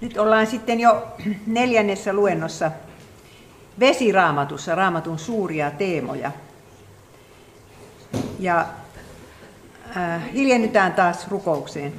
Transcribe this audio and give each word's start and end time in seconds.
Nyt 0.00 0.18
ollaan 0.18 0.46
sitten 0.46 0.80
jo 0.80 1.06
neljännessä 1.46 2.12
luennossa 2.12 2.70
vesiraamatussa, 3.80 4.74
raamatun 4.74 5.18
suuria 5.18 5.70
teemoja. 5.70 6.32
Ja 8.38 8.66
äh, 9.96 10.32
hiljennytään 10.32 10.92
taas 10.92 11.28
rukoukseen. 11.28 11.92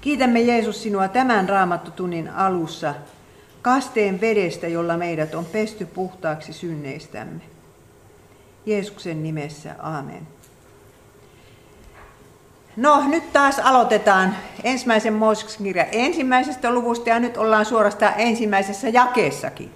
Kiitämme 0.00 0.40
Jeesus 0.40 0.82
sinua 0.82 1.08
tämän 1.08 1.48
raamattutunnin 1.48 2.28
alussa 2.28 2.94
kasteen 3.62 4.20
vedestä, 4.20 4.68
jolla 4.68 4.96
meidät 4.96 5.34
on 5.34 5.44
pesty 5.44 5.86
puhtaaksi 5.86 6.52
synneistämme. 6.52 7.40
Jeesuksen 8.66 9.22
nimessä, 9.22 9.74
aamen. 9.78 10.26
No, 12.76 13.02
nyt 13.08 13.32
taas 13.32 13.58
aloitetaan 13.58 14.36
ensimmäisen 14.64 15.12
Mooseksen 15.12 15.64
kirjan 15.64 15.86
ensimmäisestä 15.92 16.70
luvusta 16.70 17.08
ja 17.08 17.18
nyt 17.18 17.36
ollaan 17.36 17.64
suorastaan 17.64 18.14
ensimmäisessä 18.16 18.88
jakeessakin. 18.88 19.70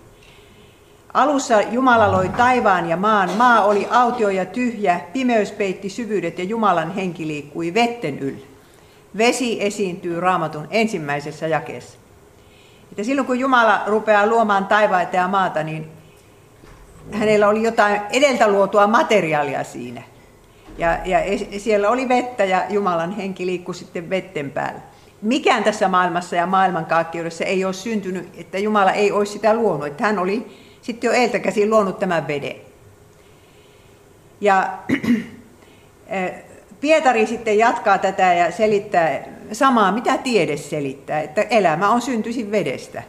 Alussa 1.14 1.60
Jumala 1.60 2.12
loi 2.12 2.28
taivaan 2.28 2.88
ja 2.88 2.96
maan. 2.96 3.30
Maa 3.30 3.64
oli 3.64 3.88
autio 3.90 4.28
ja 4.28 4.44
tyhjä, 4.44 5.00
pimeys 5.12 5.52
peitti 5.52 5.88
syvyydet 5.88 6.38
ja 6.38 6.44
Jumalan 6.44 6.94
henki 6.94 7.26
liikkui 7.26 7.74
vetten 7.74 8.18
yllä. 8.18 8.46
Vesi 9.16 9.64
esiintyy 9.64 10.20
raamatun 10.20 10.68
ensimmäisessä 10.70 11.46
jakeessa. 11.46 11.98
Että 12.90 13.04
silloin 13.04 13.26
kun 13.26 13.38
Jumala 13.38 13.82
rupeaa 13.86 14.26
luomaan 14.26 14.66
taivaita 14.66 15.16
ja 15.16 15.28
maata, 15.28 15.62
niin 15.62 15.90
hänellä 17.12 17.48
oli 17.48 17.62
jotain 17.62 18.00
edeltä 18.10 18.48
luotua 18.48 18.86
materiaalia 18.86 19.64
siinä– 19.64 20.02
ja, 20.78 20.98
ja 21.04 21.18
siellä 21.58 21.90
oli 21.90 22.08
vettä 22.08 22.44
ja 22.44 22.64
Jumalan 22.68 23.12
henki 23.12 23.46
liikkui 23.46 23.74
sitten 23.74 24.10
vetten 24.10 24.50
päällä. 24.50 24.80
Mikään 25.22 25.64
tässä 25.64 25.88
maailmassa 25.88 26.36
ja 26.36 26.46
maailmankaikkeudessa 26.46 27.44
ei 27.44 27.64
ole 27.64 27.72
syntynyt, 27.72 28.28
että 28.36 28.58
Jumala 28.58 28.92
ei 28.92 29.12
olisi 29.12 29.32
sitä 29.32 29.54
luonut. 29.54 29.86
Että 29.86 30.04
hän 30.04 30.18
oli 30.18 30.46
sitten 30.82 31.08
jo 31.08 31.14
eiltä 31.14 31.38
käsin 31.38 31.70
luonut 31.70 31.98
tämän 31.98 32.28
veden. 32.28 32.56
Ja 34.40 34.78
eh, 36.08 36.34
Pietari 36.80 37.26
sitten 37.26 37.58
jatkaa 37.58 37.98
tätä 37.98 38.32
ja 38.32 38.52
selittää 38.52 39.20
samaa, 39.52 39.92
mitä 39.92 40.18
tiede 40.18 40.56
selittää, 40.56 41.20
että 41.20 41.42
elämä 41.42 41.90
on 41.90 42.00
syntyisin 42.00 42.50
vedestä. 42.50 43.02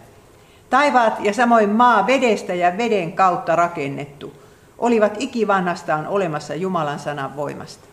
Taivaat 0.70 1.14
ja 1.20 1.34
samoin 1.34 1.70
maa 1.70 2.08
vedestä 2.08 2.54
ja 2.54 2.78
veden 2.78 3.12
kautta 3.12 3.56
rakennettu– 3.56 4.34
olivat 4.78 5.16
ikivanhastaan 5.20 6.08
olemassa 6.08 6.56
Jumalan 6.56 7.00
sanan 7.00 7.36
voimasta. 7.36 7.88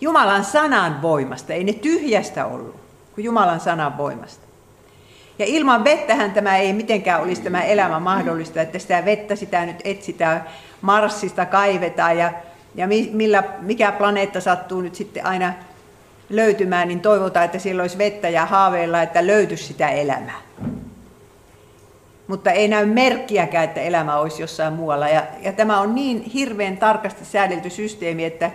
Jumalan 0.00 0.44
sanan 0.44 1.02
voimasta, 1.02 1.52
ei 1.52 1.64
ne 1.64 1.72
tyhjästä 1.72 2.46
ollut, 2.46 2.76
kuin 3.14 3.24
Jumalan 3.24 3.60
sanan 3.60 3.98
voimasta. 3.98 4.46
Ja 5.38 5.46
ilman 5.46 5.84
vettähän 5.84 6.32
tämä 6.32 6.56
ei 6.56 6.72
mitenkään 6.72 7.22
olisi 7.22 7.42
tämä 7.42 7.62
elämä 7.62 8.00
mahdollista, 8.00 8.62
että 8.62 8.78
sitä 8.78 9.04
vettä 9.04 9.36
sitä 9.36 9.66
nyt 9.66 9.80
etsitään, 9.84 10.44
Marsista 10.82 11.46
kaivetaan 11.46 12.18
ja, 12.18 12.32
ja 12.74 12.86
millä, 13.12 13.42
mikä 13.60 13.92
planeetta 13.92 14.40
sattuu 14.40 14.80
nyt 14.80 14.94
sitten 14.94 15.26
aina 15.26 15.52
löytymään, 16.30 16.88
niin 16.88 17.00
toivotaan, 17.00 17.44
että 17.44 17.58
siellä 17.58 17.82
olisi 17.82 17.98
vettä 17.98 18.28
ja 18.28 18.46
haaveilla, 18.46 19.02
että 19.02 19.26
löytyisi 19.26 19.64
sitä 19.64 19.88
elämää 19.88 20.40
mutta 22.32 22.50
ei 22.50 22.68
näy 22.68 22.86
merkkiäkään, 22.86 23.64
että 23.64 23.80
elämä 23.80 24.16
olisi 24.16 24.42
jossain 24.42 24.72
muualla. 24.72 25.08
Ja, 25.08 25.22
ja 25.42 25.52
tämä 25.52 25.80
on 25.80 25.94
niin 25.94 26.22
hirveän 26.22 26.76
tarkasti 26.76 27.24
säädelty 27.24 27.70
systeemi, 27.70 28.24
että, 28.24 28.50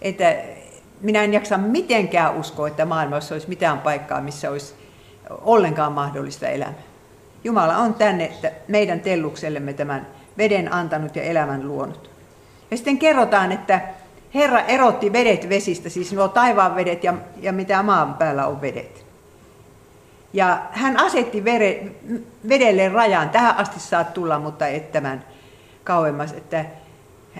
että 0.00 0.36
minä 1.00 1.24
en 1.24 1.32
jaksa 1.32 1.58
mitenkään 1.58 2.36
uskoa, 2.36 2.68
että 2.68 2.84
maailmassa 2.84 3.34
olisi 3.34 3.48
mitään 3.48 3.78
paikkaa, 3.78 4.20
missä 4.20 4.50
olisi 4.50 4.74
ollenkaan 5.30 5.92
mahdollista 5.92 6.48
elämä. 6.48 6.72
Jumala 7.44 7.76
on 7.76 7.94
tänne 7.94 8.24
että 8.24 8.52
meidän 8.68 9.00
telluksellemme 9.00 9.72
tämän 9.72 10.06
veden 10.38 10.74
antanut 10.74 11.16
ja 11.16 11.22
elämän 11.22 11.68
luonut. 11.68 12.10
Ja 12.70 12.76
sitten 12.76 12.98
kerrotaan, 12.98 13.52
että 13.52 13.80
Herra 14.34 14.60
erotti 14.60 15.12
vedet 15.12 15.48
vesistä, 15.48 15.88
siis 15.88 16.12
nuo 16.12 16.28
taivaan 16.28 16.76
vedet 16.76 17.04
ja, 17.04 17.14
ja 17.40 17.52
mitä 17.52 17.82
maan 17.82 18.14
päällä 18.14 18.46
on 18.46 18.60
vedet. 18.60 19.11
Ja 20.32 20.62
hän 20.70 21.00
asetti 21.00 21.44
vere, 21.44 21.92
vedelle 22.48 22.88
rajan, 22.88 23.30
tähän 23.30 23.56
asti 23.56 23.80
saat 23.80 24.14
tulla, 24.14 24.38
mutta 24.38 24.66
et 24.66 24.92
tämän 24.92 25.24
kauemmas. 25.84 26.32
Että 26.32 26.64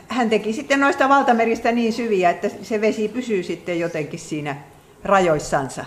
hän 0.09 0.31
teki 0.31 0.53
sitten 0.53 0.81
noista 0.81 1.09
valtameristä 1.09 1.73
niin 1.73 1.93
syviä, 1.93 2.31
että 2.31 2.49
se 2.63 2.81
vesi 2.81 3.09
pysyy 3.09 3.43
sitten 3.43 3.81
jotenkin 3.81 4.19
siinä 4.19 4.57
rajoissansa. 5.05 5.85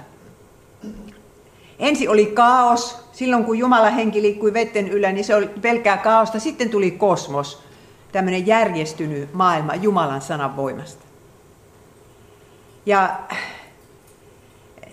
Ensi 1.80 2.08
oli 2.08 2.26
kaos. 2.26 3.06
Silloin 3.12 3.46
kun 3.46 3.58
Jumala 3.58 3.90
henki 3.90 4.22
liikkui 4.22 4.54
vetten 4.54 4.88
yllä, 4.88 5.12
niin 5.12 5.26
se 5.26 5.36
oli 5.36 5.48
pelkää 5.62 5.98
kaosta. 5.98 6.40
Sitten 6.40 6.70
tuli 6.70 6.92
kosmos, 6.92 7.64
tämmöinen 8.12 8.48
järjestynyt 8.48 9.34
maailma 9.34 9.76
Jumalan 9.76 10.22
sanan 10.22 10.56
voimasta. 10.56 11.06
Ja 12.86 13.20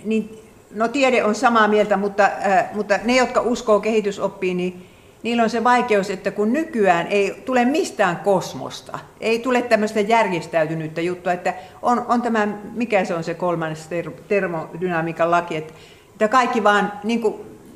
niin 0.05 0.42
no 0.75 0.89
tiede 0.89 1.25
on 1.25 1.35
samaa 1.35 1.69
mieltä, 1.69 1.97
mutta, 1.97 2.25
äh, 2.25 2.69
mutta 2.75 2.99
ne, 3.05 3.17
jotka 3.17 3.41
uskoo 3.41 3.81
kehitysoppiin, 3.81 4.57
niin 4.57 4.87
niillä 5.23 5.43
on 5.43 5.51
se 5.51 5.65
vaikeus, 5.65 6.11
että 6.11 6.31
kun 6.31 6.53
nykyään 6.53 7.07
ei 7.07 7.43
tule 7.45 7.65
mistään 7.65 8.17
kosmosta, 8.17 8.99
ei 9.21 9.39
tule 9.39 9.63
tämmöistä 9.63 10.01
järjestäytynyttä 10.01 11.01
juttua, 11.01 11.33
että 11.33 11.55
on, 11.83 12.07
on 12.09 12.23
tämä, 12.23 12.49
mikä 12.75 13.05
se 13.05 13.15
on 13.15 13.25
se 13.25 13.35
kolmannes 13.35 13.89
termodynamiikan 14.29 15.31
laki, 15.31 15.57
että, 15.57 15.75
että 16.13 16.29
kaikki 16.29 16.65
vaan 16.65 16.93
niin 17.05 17.21
kuin, 17.21 17.35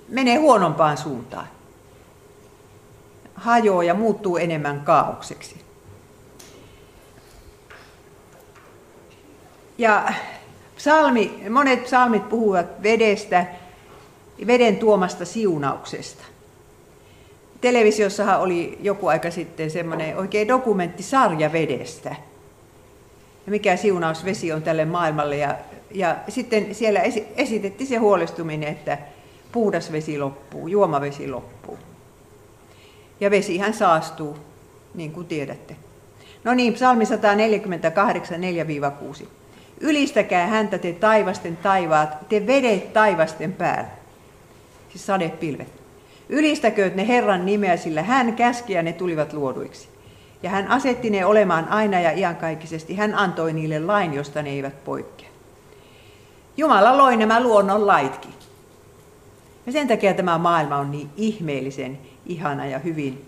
menee 0.08 0.36
huonompaan 0.36 0.96
suuntaan. 0.96 1.46
Hajoaa 3.34 3.84
ja 3.84 3.94
muuttuu 3.94 4.36
enemmän 4.36 4.80
kaaukseksi. 4.80 5.66
Ja 9.78 10.12
Psalmi, 10.76 11.42
monet 11.50 11.84
psalmit 11.84 12.28
puhuvat 12.28 12.82
vedestä, 12.82 13.46
veden 14.46 14.76
tuomasta 14.76 15.24
siunauksesta. 15.24 16.24
Televisiossahan 17.60 18.40
oli 18.40 18.78
joku 18.82 19.06
aika 19.06 19.30
sitten 19.30 19.70
semmoinen 19.70 20.16
oikein 20.16 20.48
dokumenttisarja 20.48 21.52
vedestä. 21.52 22.08
Ja 23.46 23.50
mikä 23.50 23.76
siunaus 23.76 24.24
vesi 24.24 24.52
on 24.52 24.62
tälle 24.62 24.84
maailmalle. 24.84 25.36
Ja, 25.36 25.56
ja 25.90 26.16
sitten 26.28 26.74
siellä 26.74 27.00
esitettiin 27.36 27.88
se 27.88 27.96
huolestuminen, 27.96 28.68
että 28.68 28.98
puhdas 29.52 29.92
vesi 29.92 30.18
loppuu, 30.18 30.68
juomavesi 30.68 31.28
loppuu. 31.28 31.78
Ja 33.20 33.30
vesihän 33.30 33.74
saastuu, 33.74 34.36
niin 34.94 35.12
kuin 35.12 35.26
tiedätte. 35.26 35.76
No 36.44 36.54
niin, 36.54 36.74
psalmi 36.74 37.06
148, 37.06 38.40
4-6. 39.22 39.26
Ylistäkää 39.80 40.46
häntä 40.46 40.78
te 40.78 40.92
taivasten 40.92 41.56
taivaat, 41.56 42.28
te 42.28 42.46
vedet 42.46 42.92
taivasten 42.92 43.52
päällä. 43.52 43.90
Siis 44.88 45.06
sadepilvet. 45.06 45.68
Ylistäkööt 46.28 46.94
ne 46.94 47.08
Herran 47.08 47.46
nimeä, 47.46 47.76
sillä 47.76 48.02
hän 48.02 48.36
käski 48.36 48.72
ja 48.72 48.82
ne 48.82 48.92
tulivat 48.92 49.32
luoduiksi. 49.32 49.88
Ja 50.42 50.50
hän 50.50 50.68
asetti 50.68 51.10
ne 51.10 51.24
olemaan 51.24 51.68
aina 51.68 52.00
ja 52.00 52.10
iankaikkisesti. 52.10 52.94
Hän 52.94 53.14
antoi 53.14 53.52
niille 53.52 53.78
lain, 53.78 54.14
josta 54.14 54.42
ne 54.42 54.50
eivät 54.50 54.84
poikkea. 54.84 55.28
Jumala 56.56 56.98
loi 56.98 57.16
nämä 57.16 57.42
luonnon 57.42 57.86
laitkin. 57.86 58.34
Ja 59.66 59.72
sen 59.72 59.88
takia 59.88 60.14
tämä 60.14 60.38
maailma 60.38 60.76
on 60.76 60.90
niin 60.90 61.10
ihmeellisen 61.16 61.98
ihana 62.26 62.66
ja 62.66 62.78
hyvin 62.78 63.26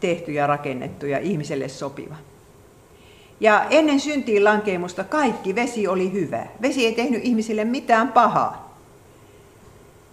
tehty 0.00 0.32
ja 0.32 0.46
rakennettu 0.46 1.06
ja 1.06 1.18
ihmiselle 1.18 1.68
sopiva. 1.68 2.16
Ja 3.42 3.64
ennen 3.70 4.00
syntiin 4.00 4.44
lankeemusta 4.44 5.04
kaikki 5.04 5.54
vesi 5.54 5.88
oli 5.88 6.12
hyvä. 6.12 6.46
Vesi 6.62 6.86
ei 6.86 6.92
tehnyt 6.92 7.24
ihmisille 7.24 7.64
mitään 7.64 8.08
pahaa. 8.08 8.76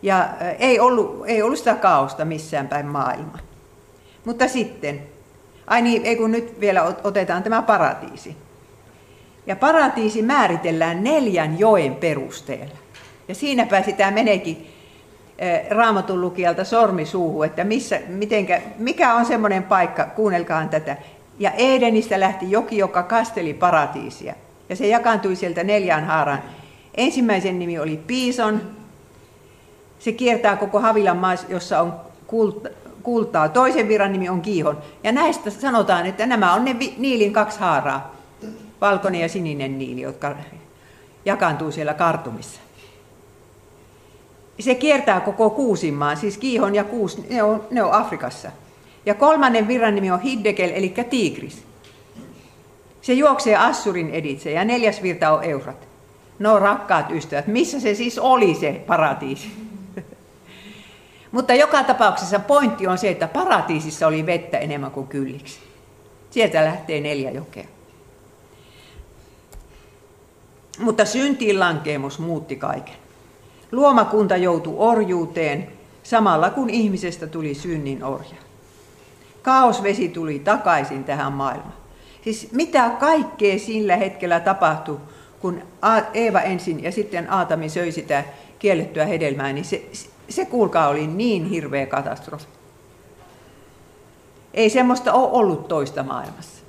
Ja 0.01 0.29
ei 0.59 0.79
ollut, 0.79 1.23
ei 1.25 1.41
ollut 1.41 1.57
sitä 1.57 1.75
kaosta 1.75 2.25
missään 2.25 2.67
päin 2.67 2.85
maailma. 2.85 3.37
Mutta 4.25 4.47
sitten, 4.47 5.03
ai 5.67 5.81
niin, 5.81 6.05
ei 6.05 6.15
kun 6.15 6.31
nyt 6.31 6.59
vielä 6.59 6.83
otetaan 7.03 7.43
tämä 7.43 7.61
paratiisi. 7.61 8.37
Ja 9.47 9.55
paratiisi 9.55 10.21
määritellään 10.21 11.03
neljän 11.03 11.59
joen 11.59 11.95
perusteella. 11.95 12.77
Ja 13.27 13.35
siinäpä 13.35 13.81
sitä 13.81 14.11
meneekin 14.11 14.67
raamatun 15.69 16.21
lukijalta 16.21 16.63
sormi 16.63 17.05
suuhun, 17.05 17.45
että 17.45 17.63
missä, 17.63 17.99
mitenkä, 18.07 18.61
mikä 18.77 19.13
on 19.13 19.25
semmoinen 19.25 19.63
paikka, 19.63 20.05
kuunnelkaan 20.05 20.69
tätä, 20.69 20.97
ja 21.39 21.51
Edenistä 21.51 22.19
lähti 22.19 22.51
joki, 22.51 22.77
joka 22.77 23.03
kasteli 23.03 23.53
paratiisia. 23.53 24.35
Ja 24.69 24.75
se 24.75 24.87
jakaantui 24.87 25.35
sieltä 25.35 25.63
neljään 25.63 26.05
haaraan. 26.05 26.43
Ensimmäisen 26.97 27.59
nimi 27.59 27.79
oli 27.79 27.97
Piison. 28.07 28.61
Se 29.99 30.11
kiertää 30.11 30.55
koko 30.55 30.79
Havilan 30.79 31.17
maa, 31.17 31.35
jossa 31.49 31.81
on 31.81 31.93
kultaa. 33.03 33.49
Toisen 33.49 33.87
viran 33.87 34.11
nimi 34.11 34.29
on 34.29 34.41
Kiihon. 34.41 34.77
Ja 35.03 35.11
näistä 35.11 35.49
sanotaan, 35.49 36.05
että 36.05 36.25
nämä 36.25 36.53
on 36.53 36.65
ne 36.65 36.75
Niilin 36.97 37.33
kaksi 37.33 37.59
haaraa. 37.59 38.15
Valkoinen 38.81 39.21
ja 39.21 39.29
sininen 39.29 39.77
Niili, 39.77 40.01
jotka 40.01 40.35
jakaantuu 41.25 41.71
siellä 41.71 41.93
kartumissa. 41.93 42.59
se 44.59 44.75
kiertää 44.75 45.19
koko 45.19 45.49
Kuusinmaan, 45.49 46.17
siis 46.17 46.37
Kiihon 46.37 46.75
ja 46.75 46.83
Kuus, 46.83 47.29
ne 47.29 47.43
on, 47.43 47.63
ne 47.71 47.83
on 47.83 47.93
Afrikassa. 47.93 48.51
Ja 49.05 49.13
kolmannen 49.13 49.67
virran 49.67 49.95
nimi 49.95 50.11
on 50.11 50.21
Hiddekel, 50.21 50.71
eli 50.73 50.93
Tigris. 51.09 51.63
Se 53.01 53.13
juoksee 53.13 53.55
Assurin 53.55 54.09
editse 54.09 54.51
ja 54.51 54.65
neljäs 54.65 55.03
virta 55.03 55.31
on 55.31 55.43
Eufrat. 55.43 55.87
No 56.39 56.59
rakkaat 56.59 57.11
ystävät, 57.11 57.47
missä 57.47 57.79
se 57.79 57.95
siis 57.95 58.19
oli 58.19 58.55
se 58.55 58.83
paratiisi? 58.87 59.51
Mutta 61.31 61.53
joka 61.53 61.83
tapauksessa 61.83 62.39
pointti 62.39 62.87
on 62.87 62.97
se, 62.97 63.09
että 63.09 63.27
paratiisissa 63.27 64.07
oli 64.07 64.25
vettä 64.25 64.57
enemmän 64.57 64.91
kuin 64.91 65.07
kylliksi. 65.07 65.59
Sieltä 66.29 66.65
lähtee 66.65 67.01
neljä 67.01 67.31
jokea. 67.31 67.65
Mutta 70.79 71.05
syntiin 71.05 71.59
lankeemus 71.59 72.19
muutti 72.19 72.55
kaiken. 72.55 72.95
Luomakunta 73.71 74.37
joutui 74.37 74.75
orjuuteen 74.77 75.67
samalla 76.03 76.49
kun 76.49 76.69
ihmisestä 76.69 77.27
tuli 77.27 77.53
synnin 77.53 78.03
orja. 78.03 78.48
Kaosvesi 79.41 80.09
tuli 80.09 80.39
takaisin 80.39 81.03
tähän 81.03 81.33
maailmaan. 81.33 81.73
Siis 82.21 82.51
mitä 82.51 82.89
kaikkea 82.99 83.59
sillä 83.59 83.95
hetkellä 83.95 84.39
tapahtui, 84.39 84.99
kun 85.39 85.61
Eeva 86.13 86.41
ensin 86.41 86.83
ja 86.83 86.91
sitten 86.91 87.33
Aatami 87.33 87.69
söi 87.69 87.91
sitä 87.91 88.23
kiellettyä 88.59 89.05
hedelmää, 89.05 89.53
niin 89.53 89.65
se, 89.65 89.85
se 90.29 90.45
kuulkaa 90.45 90.87
oli 90.87 91.07
niin 91.07 91.45
hirveä 91.45 91.85
katastrofi. 91.85 92.45
Ei 94.53 94.69
semmoista 94.69 95.13
ole 95.13 95.29
ollut 95.31 95.67
toista 95.67 96.03
maailmassa. 96.03 96.63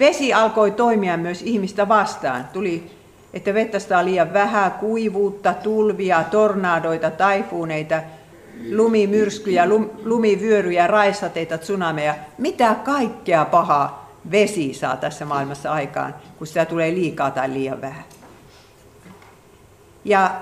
Vesi 0.00 0.32
alkoi 0.34 0.70
toimia 0.70 1.16
myös 1.16 1.42
ihmistä 1.42 1.88
vastaan. 1.88 2.48
Tuli, 2.52 2.90
että 3.34 3.54
vettä 3.54 3.78
saa 3.78 4.04
liian 4.04 4.32
vähän, 4.32 4.72
kuivuutta, 4.72 5.54
tulvia, 5.54 6.24
tornadoita, 6.30 7.10
taifuuneita, 7.10 8.02
lumimyrskyjä, 8.72 9.68
lum, 9.68 9.90
lumivyöryjä, 10.04 10.86
raisateita, 10.86 11.58
tsunameja. 11.58 12.14
Mitä 12.38 12.74
kaikkea 12.84 13.44
pahaa 13.44 14.10
vesi 14.30 14.74
saa 14.74 14.96
tässä 14.96 15.24
maailmassa 15.24 15.72
aikaan, 15.72 16.14
kun 16.38 16.46
sitä 16.46 16.64
tulee 16.64 16.94
liikaa 16.94 17.30
tai 17.30 17.52
liian 17.52 17.80
vähän. 17.80 18.04
Ja 20.04 20.40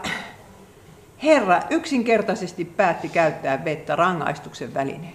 Herra 1.22 1.62
yksinkertaisesti 1.70 2.64
päätti 2.64 3.08
käyttää 3.08 3.64
vettä 3.64 3.96
rangaistuksen 3.96 4.74
välineen. 4.74 5.14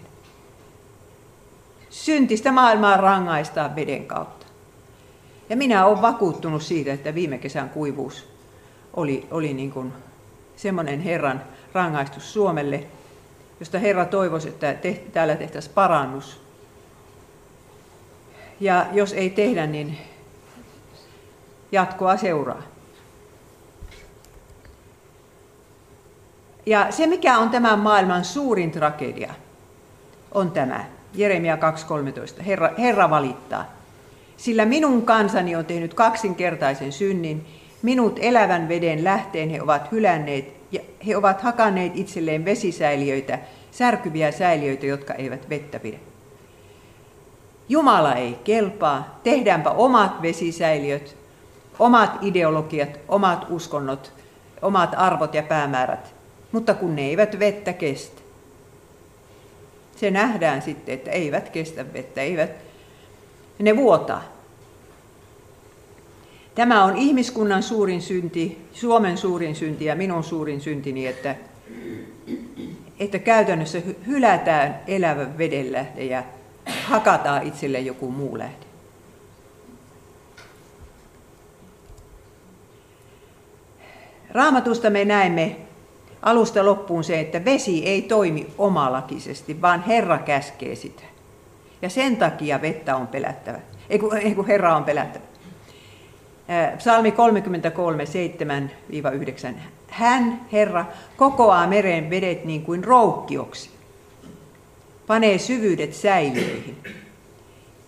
Syntistä 1.90 2.51
maailmaa 2.51 2.98
rangaistaan 2.98 3.75
veden 3.75 4.06
kautta. 4.06 4.46
Ja 5.50 5.57
minä 5.57 5.86
olen 5.86 6.01
vakuuttunut 6.01 6.63
siitä, 6.63 6.94
että 6.94 7.16
viime 7.16 7.38
kesän 7.38 7.69
kuivuus 7.69 8.28
oli, 8.94 9.28
oli 9.31 9.54
niin 9.54 9.72
kuin 9.72 9.94
semmoinen 10.56 11.01
Herran 11.01 11.42
rangaistus 11.74 12.33
Suomelle, 12.33 12.83
josta 13.60 13.80
Herra 13.80 14.06
toivoisi, 14.06 14.50
että 14.50 14.74
tehti, 14.74 15.12
täällä 15.12 15.36
tehtäisiin 15.36 15.74
parannus. 15.74 16.42
Ja 18.60 18.86
jos 18.92 19.13
ei 19.13 19.30
tehdä, 19.30 19.68
niin 19.68 19.98
jatkoa 21.71 22.18
seuraa. 22.18 22.62
Ja 26.66 26.88
se, 26.89 27.07
mikä 27.07 27.38
on 27.38 27.50
tämän 27.50 27.80
maailman 27.80 28.25
suurin 28.25 28.72
tragedia, 28.72 29.33
on 30.31 30.51
tämä. 30.51 30.86
Jeremia 31.13 31.56
2.13. 31.56 32.42
Herra, 32.44 32.72
Herra 32.77 33.10
valittaa. 33.10 33.65
Sillä 34.38 34.65
minun 34.65 35.06
kansani 35.06 35.56
on 35.56 35.65
tehnyt 35.65 35.94
kaksinkertaisen 35.94 36.92
synnin, 36.92 37.45
minut 37.81 38.19
elävän 38.22 38.68
veden 38.68 39.04
lähteen 39.04 39.50
he 39.50 39.62
ovat 39.62 39.92
hylänneet, 39.92 40.59
ja 40.71 40.80
he 41.07 41.18
ovat 41.18 41.42
hakanneet 41.42 41.92
itselleen 41.95 42.45
vesisäiliöitä, 42.45 43.39
särkyviä 43.71 44.31
säiliöitä, 44.31 44.86
jotka 44.86 45.13
eivät 45.13 45.50
vettä 45.50 45.80
pidä. 45.80 45.98
Jumala 47.69 48.16
ei 48.16 48.39
kelpaa, 48.44 49.19
tehdäänpä 49.24 49.69
omat 49.69 50.21
vesisäiliöt, 50.21 51.18
omat 51.80 52.18
ideologiat, 52.21 53.00
omat 53.07 53.45
uskonnot, 53.50 54.12
omat 54.62 54.89
arvot 54.98 55.33
ja 55.33 55.44
päämäärät, 55.44 56.13
mutta 56.51 56.74
kun 56.74 56.95
ne 56.95 57.01
eivät 57.01 57.39
vettä 57.39 57.74
kestä. 57.74 58.22
Se 59.95 60.12
nähdään 60.12 60.62
sitten, 60.62 60.95
että 60.95 61.12
eivät 61.12 61.50
kestä 61.50 61.94
vettä, 61.94 62.22
eivät, 62.22 62.51
ne 63.60 63.75
vuotaa. 63.75 64.38
Tämä 66.60 66.84
on 66.84 66.98
ihmiskunnan 66.98 67.64
suurin 67.64 68.02
synti, 68.02 68.68
Suomen 68.74 69.18
suurin 69.18 69.56
synti 69.56 69.86
ja 69.86 69.96
minun 69.96 70.24
suurin 70.24 70.62
syntini, 70.62 71.08
että, 71.08 71.36
että 73.00 73.20
käytännössä 73.20 73.82
hylätään 74.08 74.80
elävä 74.88 75.38
vedenlähde 75.38 76.04
ja 76.04 76.24
hakataan 76.84 77.48
itselle 77.48 77.80
joku 77.80 78.12
muu 78.12 78.38
lähde. 78.38 78.66
Raamatusta 84.32 84.90
me 84.90 85.06
näemme 85.06 85.56
alusta 86.22 86.66
loppuun 86.66 87.04
se, 87.04 87.20
että 87.20 87.46
vesi 87.46 87.86
ei 87.86 88.02
toimi 88.02 88.48
omalakisesti, 88.58 89.62
vaan 89.62 89.84
Herra 89.84 90.18
käskee 90.18 90.76
sitä. 90.76 91.04
Ja 91.82 91.90
sen 91.90 92.18
takia 92.18 92.62
vettä 92.62 92.96
on 92.96 93.08
pelättävä. 93.08 93.60
Ei 93.90 94.00
kun, 94.00 94.18
ei 94.18 94.36
kun 94.36 94.48
Herra 94.48 94.76
on 94.76 94.84
pelättävä. 94.84 95.29
Psalmi 96.78 97.12
33, 97.12 98.04
7-9. 99.51 99.56
Hän, 99.88 100.42
Herra, 100.51 100.86
kokoaa 101.18 101.68
meren 101.68 102.10
vedet 102.10 102.46
niin 102.46 102.63
kuin 102.63 102.84
roukkioksi. 102.84 103.69
Panee 105.07 105.38
syvyydet 105.38 105.94
säiliöihin. 105.94 106.78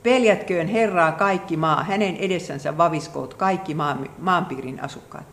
Peljätköön 0.04 0.68
Herraa 0.68 1.12
kaikki 1.12 1.58
maa, 1.58 1.84
hänen 1.84 2.16
edessänsä 2.16 2.78
vaviskoot 2.78 3.34
kaikki 3.34 3.74
maan, 3.74 4.10
maanpiirin 4.20 4.84
asukkaat. 4.84 5.26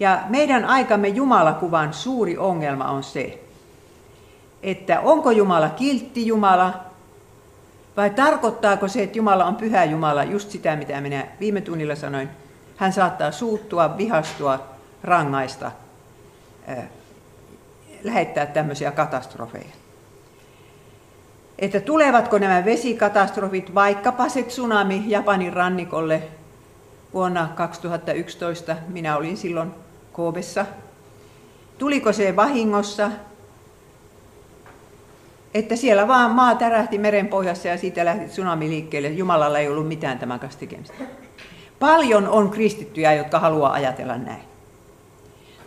Ja 0.00 0.22
meidän 0.28 0.64
aikamme 0.64 1.08
Jumalakuvan 1.08 1.94
suuri 1.94 2.38
ongelma 2.38 2.90
on 2.90 3.02
se, 3.02 3.42
että 4.62 5.00
onko 5.00 5.30
Jumala 5.30 5.68
kiltti 5.68 6.26
Jumala 6.26 6.91
vai 7.96 8.10
tarkoittaako 8.10 8.88
se, 8.88 9.02
että 9.02 9.18
Jumala 9.18 9.44
on 9.44 9.56
pyhä 9.56 9.84
Jumala, 9.84 10.24
just 10.24 10.50
sitä 10.50 10.76
mitä 10.76 11.00
minä 11.00 11.26
viime 11.40 11.60
tunnilla 11.60 11.94
sanoin. 11.94 12.28
Hän 12.76 12.92
saattaa 12.92 13.32
suuttua, 13.32 13.96
vihastua, 13.96 14.66
rangaista, 15.04 15.72
lähettää 18.04 18.46
tämmöisiä 18.46 18.92
katastrofeja. 18.92 19.64
Että 21.58 21.80
tulevatko 21.80 22.38
nämä 22.38 22.64
vesikatastrofit, 22.64 23.74
vaikkapa 23.74 24.28
se 24.28 24.42
tsunami 24.42 25.04
Japanin 25.06 25.52
rannikolle 25.52 26.22
vuonna 27.14 27.48
2011, 27.54 28.76
minä 28.88 29.16
olin 29.16 29.36
silloin 29.36 29.70
Koobessa. 30.12 30.66
Tuliko 31.78 32.12
se 32.12 32.36
vahingossa, 32.36 33.10
että 35.54 35.76
siellä 35.76 36.08
vaan 36.08 36.30
maa 36.30 36.54
tärähti 36.54 36.98
meren 36.98 37.28
pohjassa 37.28 37.68
ja 37.68 37.78
siitä 37.78 38.04
lähti 38.04 38.28
tsunami 38.28 38.68
liikkeelle. 38.68 39.08
Jumalalla 39.08 39.58
ei 39.58 39.68
ollut 39.68 39.88
mitään 39.88 40.18
tämän 40.18 40.40
kanssa 40.40 40.60
tekemistä. 40.60 40.94
Paljon 41.78 42.28
on 42.28 42.50
kristittyjä, 42.50 43.12
jotka 43.12 43.38
haluaa 43.38 43.72
ajatella 43.72 44.18
näin. 44.18 44.42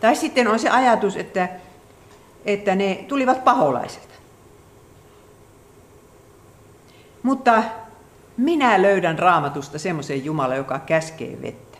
Tai 0.00 0.16
sitten 0.16 0.48
on 0.48 0.58
se 0.58 0.68
ajatus, 0.68 1.16
että, 1.16 1.48
että 2.44 2.74
ne 2.74 3.04
tulivat 3.08 3.44
paholaiselta. 3.44 4.14
Mutta 7.22 7.62
minä 8.36 8.82
löydän 8.82 9.18
raamatusta 9.18 9.78
semmoisen 9.78 10.24
Jumalan, 10.24 10.56
joka 10.56 10.78
käskee 10.78 11.42
vettä. 11.42 11.78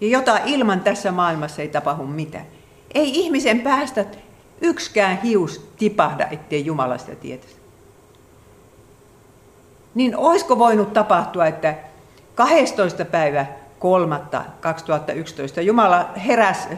Ja 0.00 0.08
jota 0.08 0.38
ilman 0.44 0.80
tässä 0.80 1.12
maailmassa 1.12 1.62
ei 1.62 1.68
tapahdu 1.68 2.06
mitään. 2.06 2.46
Ei 2.94 3.10
ihmisen 3.20 3.60
päästä 3.60 4.04
yksikään 4.60 5.20
hius 5.22 5.70
tipahda, 5.78 6.26
ettei 6.30 6.66
Jumalasta 6.66 7.16
tietäisi. 7.16 7.56
Niin 9.94 10.16
olisiko 10.16 10.58
voinut 10.58 10.92
tapahtua, 10.92 11.46
että 11.46 11.74
12. 12.34 13.04
päivä 13.04 13.46
3. 13.78 14.20
2011 14.60 15.60
Jumala 15.60 16.10
heräsi 16.26 16.68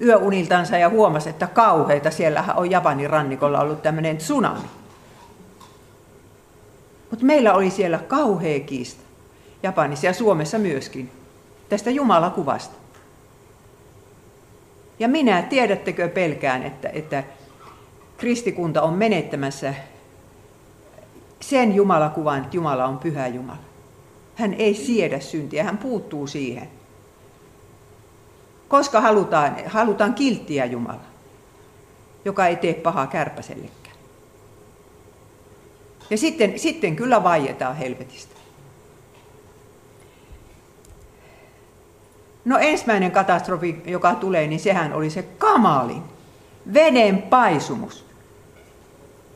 yöuniltansa 0.00 0.78
ja 0.78 0.88
huomasi, 0.88 1.28
että 1.28 1.46
kauheita, 1.46 2.10
siellähän 2.10 2.56
on 2.56 2.70
Japanin 2.70 3.10
rannikolla 3.10 3.60
ollut 3.60 3.82
tämmöinen 3.82 4.16
tsunami. 4.16 4.68
Mutta 7.10 7.24
meillä 7.24 7.54
oli 7.54 7.70
siellä 7.70 7.98
kauhea 7.98 8.60
kiista, 8.60 9.02
Japanissa 9.62 10.06
ja 10.06 10.12
Suomessa 10.12 10.58
myöskin, 10.58 11.12
tästä 11.68 11.90
Jumalakuvasta. 11.90 12.77
Ja 14.98 15.08
minä, 15.08 15.42
tiedättekö, 15.42 16.08
pelkään, 16.08 16.62
että, 16.62 16.88
että 16.88 17.24
kristikunta 18.16 18.82
on 18.82 18.94
menettämässä 18.94 19.74
sen 21.40 21.74
Jumalakuvan, 21.74 22.38
että 22.38 22.56
Jumala 22.56 22.86
on 22.86 22.98
pyhä 22.98 23.26
Jumala. 23.26 23.58
Hän 24.34 24.54
ei 24.54 24.74
siedä 24.74 25.20
syntiä, 25.20 25.64
hän 25.64 25.78
puuttuu 25.78 26.26
siihen. 26.26 26.68
koska 28.68 29.00
halutaan, 29.00 29.56
halutaan 29.66 30.14
kilttiä 30.14 30.64
Jumala, 30.64 31.00
joka 32.24 32.46
ei 32.46 32.56
tee 32.56 32.74
pahaa 32.74 33.06
kärpäsellekään. 33.06 33.96
Ja 36.10 36.18
sitten, 36.18 36.58
sitten 36.58 36.96
kyllä 36.96 37.22
vaietaan 37.22 37.76
helvetistä. 37.76 38.37
No 42.48 42.58
ensimmäinen 42.58 43.10
katastrofi, 43.12 43.82
joka 43.86 44.14
tulee, 44.14 44.46
niin 44.46 44.60
sehän 44.60 44.92
oli 44.92 45.10
se 45.10 45.22
kamalin. 45.22 46.02
Veden 46.74 47.22
paisumus. 47.22 48.06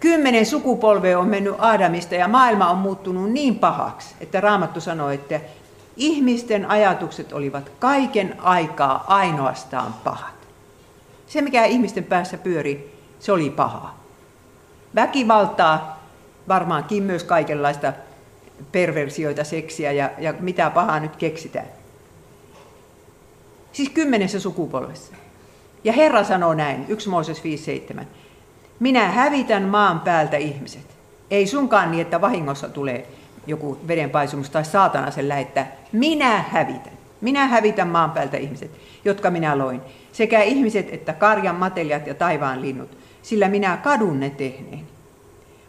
Kymmenen 0.01 0.47
sukupolvea 0.47 1.19
on 1.19 1.29
mennyt 1.29 1.55
Adamista 1.59 2.15
ja 2.15 2.29
maailma 2.29 2.71
on 2.71 2.79
muuttunut 2.79 3.31
niin 3.31 3.59
pahaksi, 3.59 4.15
että 4.21 4.41
Raamattu 4.41 4.81
sanoo, 4.81 5.11
että 5.11 5.41
ihmisten 5.97 6.71
ajatukset 6.71 7.33
olivat 7.33 7.73
kaiken 7.79 8.37
aikaa 8.41 9.05
ainoastaan 9.07 9.95
pahat. 10.05 10.35
Se, 11.27 11.43
mikä 11.43 11.65
ihmisten 11.65 12.05
päässä 12.05 12.39
pyöri, 12.39 12.99
se 13.21 13.33
oli 13.33 13.51
pahaa. 13.51 13.99
Väkivaltaa, 14.95 16.03
varmaankin 16.49 17.03
myös 17.03 17.25
kaikenlaista 17.25 17.93
perversioita, 18.73 19.45
seksiä 19.45 19.93
ja, 19.93 20.11
ja 20.19 20.35
mitä 20.41 20.71
pahaa 20.71 21.01
nyt 21.01 21.17
keksitään. 21.17 21.82
Siis 23.73 23.89
kymmenessä 23.89 24.41
sukupolvessa. 24.41 25.13
Ja 25.85 25.93
Herra 25.93 26.25
sanoo 26.25 26.55
näin, 26.55 26.85
1 26.89 27.09
Mooses 27.09 27.43
5.7. 27.99 28.05
Minä 28.81 29.09
hävitän 29.09 29.63
maan 29.63 30.01
päältä 30.01 30.37
ihmiset. 30.37 30.97
Ei 31.31 31.47
sunkaan 31.47 31.91
niin, 31.91 32.01
että 32.01 32.21
vahingossa 32.21 32.69
tulee 32.69 33.09
joku 33.47 33.79
vedenpaisumus 33.89 34.51
tai 34.51 34.65
saatana 34.65 35.11
sen 35.11 35.29
lähettää. 35.29 35.73
Minä 35.93 36.45
hävitän. 36.51 36.93
Minä 37.21 37.47
hävitän 37.47 37.89
maan 37.89 38.11
päältä 38.11 38.37
ihmiset, 38.37 38.71
jotka 39.05 39.31
minä 39.31 39.59
loin. 39.59 39.81
Sekä 40.13 40.43
ihmiset 40.43 40.89
että 40.93 41.13
karjan 41.13 41.55
matelijat 41.55 42.07
ja 42.07 42.15
taivaan 42.15 42.63
linnut, 42.63 42.99
sillä 43.23 43.49
minä 43.49 43.77
kadun 43.77 44.21
ne 44.21 44.31
tehneen. 44.31 44.87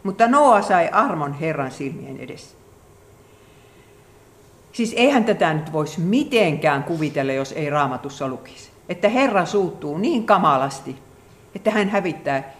Mutta 0.02 0.28
Noa 0.28 0.62
sai 0.62 0.88
armon 0.92 1.32
Herran 1.32 1.70
silmien 1.70 2.16
edessä. 2.16 2.56
Siis 4.74 4.94
eihän 4.96 5.24
tätä 5.24 5.54
nyt 5.54 5.72
voisi 5.72 6.00
mitenkään 6.00 6.84
kuvitella, 6.84 7.32
jos 7.32 7.52
ei 7.52 7.70
raamatussa 7.70 8.28
lukisi. 8.28 8.70
Että 8.88 9.08
Herra 9.08 9.46
suuttuu 9.46 9.98
niin 9.98 10.26
kamalasti, 10.26 10.96
että 11.54 11.70
hän 11.70 11.88
hävittää. 11.88 12.54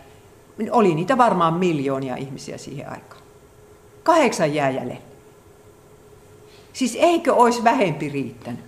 Oli 0.70 0.94
niitä 0.94 1.18
varmaan 1.18 1.54
miljoonia 1.54 2.16
ihmisiä 2.16 2.58
siihen 2.58 2.90
aikaan. 2.90 3.22
Kahdeksan 4.02 4.54
jää 4.54 4.70
jäljellä. 4.70 5.00
Siis 6.72 6.96
eikö 7.00 7.34
olisi 7.34 7.64
vähempi 7.64 8.08
riittänyt? 8.08 8.64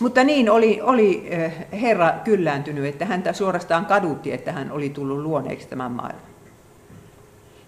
Mutta 0.00 0.24
niin 0.24 0.50
oli, 0.50 0.80
oli 0.82 1.26
eh, 1.30 1.66
Herra 1.72 2.12
kyllääntynyt, 2.24 2.84
että 2.84 3.04
häntä 3.04 3.32
suorastaan 3.32 3.86
kadutti, 3.86 4.32
että 4.32 4.52
hän 4.52 4.72
oli 4.72 4.90
tullut 4.90 5.18
luoneeksi 5.18 5.68
tämän 5.68 5.92
maailman. 5.92 6.27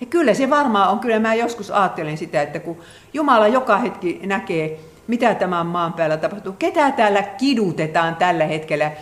Ja 0.00 0.06
kyllä 0.06 0.34
se 0.34 0.50
varmaan 0.50 0.90
on, 0.90 0.98
kyllä 0.98 1.18
mä 1.18 1.34
joskus 1.34 1.70
ajattelen 1.70 2.18
sitä, 2.18 2.42
että 2.42 2.58
kun 2.58 2.78
Jumala 3.12 3.48
joka 3.48 3.76
hetki 3.76 4.20
näkee, 4.24 4.80
mitä 5.06 5.34
tämän 5.34 5.66
maan 5.66 5.92
päällä 5.92 6.16
tapahtuu, 6.16 6.52
ketä 6.52 6.90
täällä 6.90 7.22
kidutetaan 7.22 8.16
tällä 8.16 8.44
hetkellä, 8.44 8.92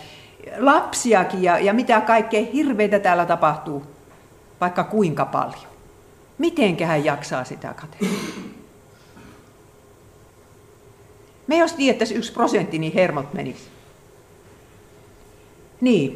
lapsiakin 0.57 1.43
ja, 1.43 1.59
ja 1.59 1.73
mitä 1.73 2.01
kaikkea 2.01 2.45
hirveitä 2.53 2.99
täällä 2.99 3.25
tapahtuu, 3.25 3.83
vaikka 4.61 4.83
kuinka 4.83 5.25
paljon. 5.25 5.69
Mitenkä 6.37 6.87
hän 6.87 7.05
jaksaa 7.05 7.43
sitä 7.43 7.73
katsoa? 7.73 8.09
Me 11.47 11.57
jos 11.57 11.73
tietäisi 11.73 12.15
yksi 12.15 12.33
prosentti, 12.33 12.79
niin 12.79 12.93
hermot 12.93 13.33
menisi. 13.33 13.63
Niin, 15.81 16.15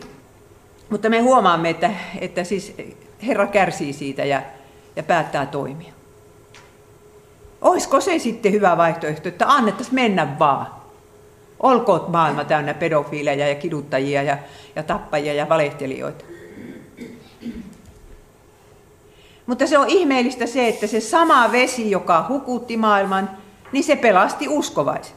mutta 0.89 1.09
me 1.09 1.19
huomaamme, 1.19 1.69
että, 1.69 1.91
että 2.21 2.43
siis 2.43 2.75
Herra 3.27 3.47
kärsii 3.47 3.93
siitä 3.93 4.25
ja 4.25 4.41
ja 4.95 5.03
päättää 5.03 5.45
toimia. 5.45 5.93
Olisiko 7.61 8.01
se 8.01 8.19
sitten 8.19 8.51
hyvä 8.51 8.77
vaihtoehto, 8.77 9.29
että 9.29 9.47
annettaisiin 9.47 9.95
mennä 9.95 10.39
vaan? 10.39 10.67
Olkoot 11.59 12.09
maailma 12.09 12.43
täynnä 12.43 12.73
pedofiileja 12.73 13.47
ja 13.47 13.55
kiduttajia 13.55 14.23
ja, 14.23 14.37
ja 14.75 14.83
tappajia 14.83 15.33
ja 15.33 15.49
valehtelijoita. 15.49 16.25
Mutta 19.45 19.67
se 19.67 19.77
on 19.77 19.89
ihmeellistä 19.89 20.45
se, 20.45 20.67
että 20.67 20.87
se 20.87 20.99
sama 20.99 21.51
vesi, 21.51 21.91
joka 21.91 22.25
hukutti 22.29 22.77
maailman, 22.77 23.29
niin 23.71 23.83
se 23.83 23.95
pelasti 23.95 24.47
uskovaiset. 24.47 25.15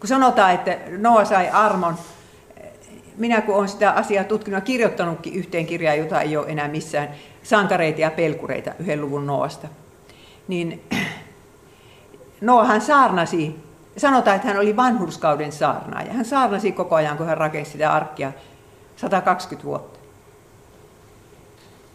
Kun 0.00 0.08
sanotaan, 0.08 0.54
että 0.54 0.78
Noa 0.98 1.24
sai 1.24 1.50
armon, 1.50 1.94
minä 3.16 3.40
kun 3.40 3.54
olen 3.54 3.68
sitä 3.68 3.90
asiaa 3.90 4.24
tutkinut 4.24 4.56
ja 4.56 4.64
kirjoittanutkin 4.64 5.34
yhteen 5.34 5.66
kirjaan, 5.66 5.98
jota 5.98 6.20
ei 6.20 6.36
ole 6.36 6.46
enää 6.48 6.68
missään, 6.68 7.08
sankareita 7.46 8.00
ja 8.00 8.10
pelkureita 8.10 8.70
yhden 8.78 9.00
luvun 9.00 9.26
Noasta. 9.26 9.68
Niin 10.48 10.82
Noahan 12.40 12.80
saarnasi, 12.80 13.60
sanotaan, 13.96 14.36
että 14.36 14.48
hän 14.48 14.58
oli 14.58 14.76
vanhurskauden 14.76 15.52
saarnaaja. 15.52 16.12
Hän 16.12 16.24
saarnasi 16.24 16.72
koko 16.72 16.94
ajan, 16.94 17.16
kun 17.16 17.26
hän 17.26 17.38
rakensi 17.38 17.72
sitä 17.72 17.92
arkkia 17.92 18.32
120 18.96 19.66
vuotta. 19.66 19.98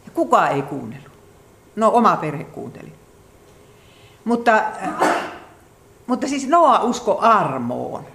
Ja 0.05 0.11
kukaan 0.13 0.51
ei 0.51 0.61
kuunnellut. 0.61 1.11
No 1.75 1.91
oma 1.93 2.17
perhe 2.17 2.43
kuunteli. 2.43 2.93
Mutta, 4.25 4.63
mutta 6.07 6.27
siis 6.27 6.47
Noa 6.47 6.79
usko 6.79 7.19
armoon. 7.19 8.05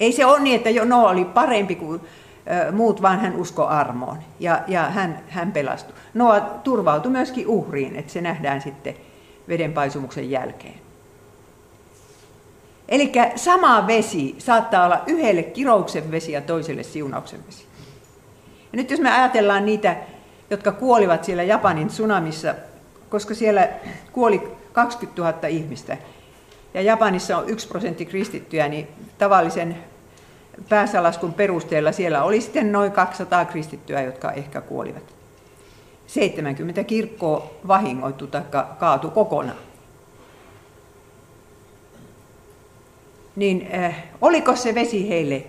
Ei 0.00 0.12
se 0.12 0.26
ole 0.26 0.40
niin, 0.40 0.56
että 0.56 0.84
Noa 0.84 1.10
oli 1.10 1.24
parempi 1.24 1.74
kuin 1.74 2.00
muut, 2.72 3.02
vaan 3.02 3.20
hän 3.20 3.36
usko 3.36 3.66
armoon 3.66 4.18
ja, 4.40 4.60
ja 4.68 4.82
hän, 4.82 5.20
hän 5.28 5.52
pelastui. 5.52 5.94
Noa 6.14 6.40
turvautui 6.40 7.12
myöskin 7.12 7.48
uhriin, 7.48 7.96
että 7.96 8.12
se 8.12 8.20
nähdään 8.20 8.60
sitten 8.60 8.94
vedenpaisumuksen 9.48 10.30
jälkeen. 10.30 10.74
Eli 12.88 13.12
sama 13.36 13.86
vesi 13.86 14.34
saattaa 14.38 14.84
olla 14.84 15.02
yhdelle 15.06 15.42
kirouksen 15.42 16.10
vesi 16.10 16.32
ja 16.32 16.40
toiselle 16.40 16.82
siunauksen 16.82 17.40
vesi. 17.46 17.64
Ja 18.72 18.76
nyt 18.76 18.90
jos 18.90 19.00
me 19.00 19.12
ajatellaan 19.12 19.66
niitä, 19.66 19.96
jotka 20.50 20.72
kuolivat 20.72 21.24
siellä 21.24 21.42
Japanin 21.42 21.88
tsunamissa, 21.88 22.54
koska 23.08 23.34
siellä 23.34 23.68
kuoli 24.12 24.42
20 24.72 25.22
000 25.22 25.48
ihmistä, 25.48 25.96
ja 26.74 26.82
Japanissa 26.82 27.38
on 27.38 27.48
1 27.48 27.68
prosentti 27.68 28.06
kristittyjä, 28.06 28.68
niin 28.68 28.88
tavallisen 29.18 29.76
pääsalaskun 30.68 31.34
perusteella 31.34 31.92
siellä 31.92 32.22
oli 32.22 32.40
sitten 32.40 32.72
noin 32.72 32.92
200 32.92 33.44
kristittyä, 33.44 34.00
jotka 34.00 34.32
ehkä 34.32 34.60
kuolivat. 34.60 35.14
70 36.06 36.84
kirkkoa 36.84 37.50
vahingoittu 37.68 38.26
tai 38.26 38.42
kaatu 38.78 39.10
kokonaan. 39.10 39.58
Niin 43.36 43.68
äh, 43.74 44.04
oliko 44.20 44.56
se 44.56 44.74
vesi 44.74 45.08
heille 45.08 45.44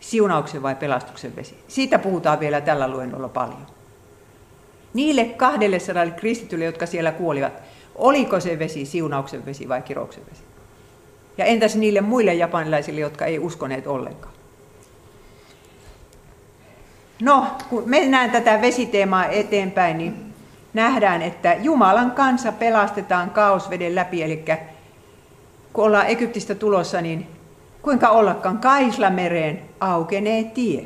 siunauksen 0.00 0.62
vai 0.62 0.74
pelastuksen 0.74 1.36
vesi? 1.36 1.58
Siitä 1.68 1.98
puhutaan 1.98 2.40
vielä 2.40 2.60
tällä 2.60 2.88
luennolla 2.88 3.28
paljon. 3.28 3.66
Niille 4.94 5.24
200 5.24 6.10
kristitylle, 6.10 6.64
jotka 6.64 6.86
siellä 6.86 7.12
kuolivat, 7.12 7.52
oliko 7.94 8.40
se 8.40 8.58
vesi 8.58 8.86
siunauksen 8.86 9.46
vesi 9.46 9.68
vai 9.68 9.82
kirouksen 9.82 10.22
vesi? 10.30 10.42
Ja 11.38 11.44
entäs 11.44 11.76
niille 11.76 12.00
muille 12.00 12.34
japanilaisille, 12.34 13.00
jotka 13.00 13.26
ei 13.26 13.38
uskoneet 13.38 13.86
ollenkaan? 13.86 14.33
No, 17.22 17.46
kun 17.70 17.82
mennään 17.86 18.30
tätä 18.30 18.60
vesiteemaa 18.60 19.26
eteenpäin, 19.26 19.98
niin 19.98 20.34
nähdään, 20.74 21.22
että 21.22 21.54
Jumalan 21.54 22.10
kansa 22.10 22.52
pelastetaan 22.52 23.30
kaosveden 23.30 23.94
läpi, 23.94 24.22
eli 24.22 24.44
kun 25.72 25.84
ollaan 25.84 26.06
Egyptistä 26.06 26.54
tulossa, 26.54 27.00
niin 27.00 27.26
kuinka 27.82 28.08
ollakaan 28.08 28.58
Kaislamereen 28.58 29.62
aukenee 29.80 30.44
tie. 30.44 30.84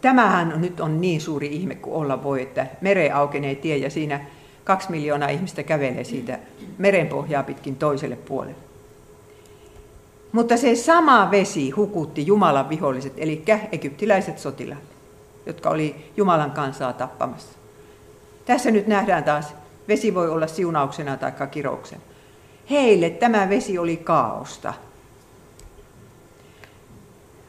Tämähän 0.00 0.54
nyt 0.56 0.80
on 0.80 1.00
niin 1.00 1.20
suuri 1.20 1.46
ihme 1.46 1.74
kuin 1.74 1.94
olla 1.94 2.22
voi, 2.22 2.42
että 2.42 2.66
mere 2.80 3.10
aukenee 3.10 3.54
tie 3.54 3.76
ja 3.76 3.90
siinä 3.90 4.20
kaksi 4.64 4.90
miljoonaa 4.90 5.28
ihmistä 5.28 5.62
kävelee 5.62 6.04
siitä 6.04 6.38
merenpohjaa 6.78 7.42
pitkin 7.42 7.76
toiselle 7.76 8.16
puolelle. 8.16 8.69
Mutta 10.32 10.56
se 10.56 10.74
sama 10.74 11.30
vesi 11.30 11.70
hukutti 11.70 12.26
Jumalan 12.26 12.68
viholliset, 12.68 13.12
eli 13.16 13.44
egyptiläiset 13.72 14.38
sotilaat, 14.38 14.78
jotka 15.46 15.70
oli 15.70 16.12
Jumalan 16.16 16.50
kansaa 16.50 16.92
tappamassa. 16.92 17.58
Tässä 18.44 18.70
nyt 18.70 18.86
nähdään 18.86 19.24
taas, 19.24 19.54
vesi 19.88 20.14
voi 20.14 20.30
olla 20.30 20.46
siunauksena 20.46 21.16
tai 21.16 21.32
kirouksena. 21.50 22.02
Heille 22.70 23.10
tämä 23.10 23.48
vesi 23.48 23.78
oli 23.78 23.96
kaaosta. 23.96 24.74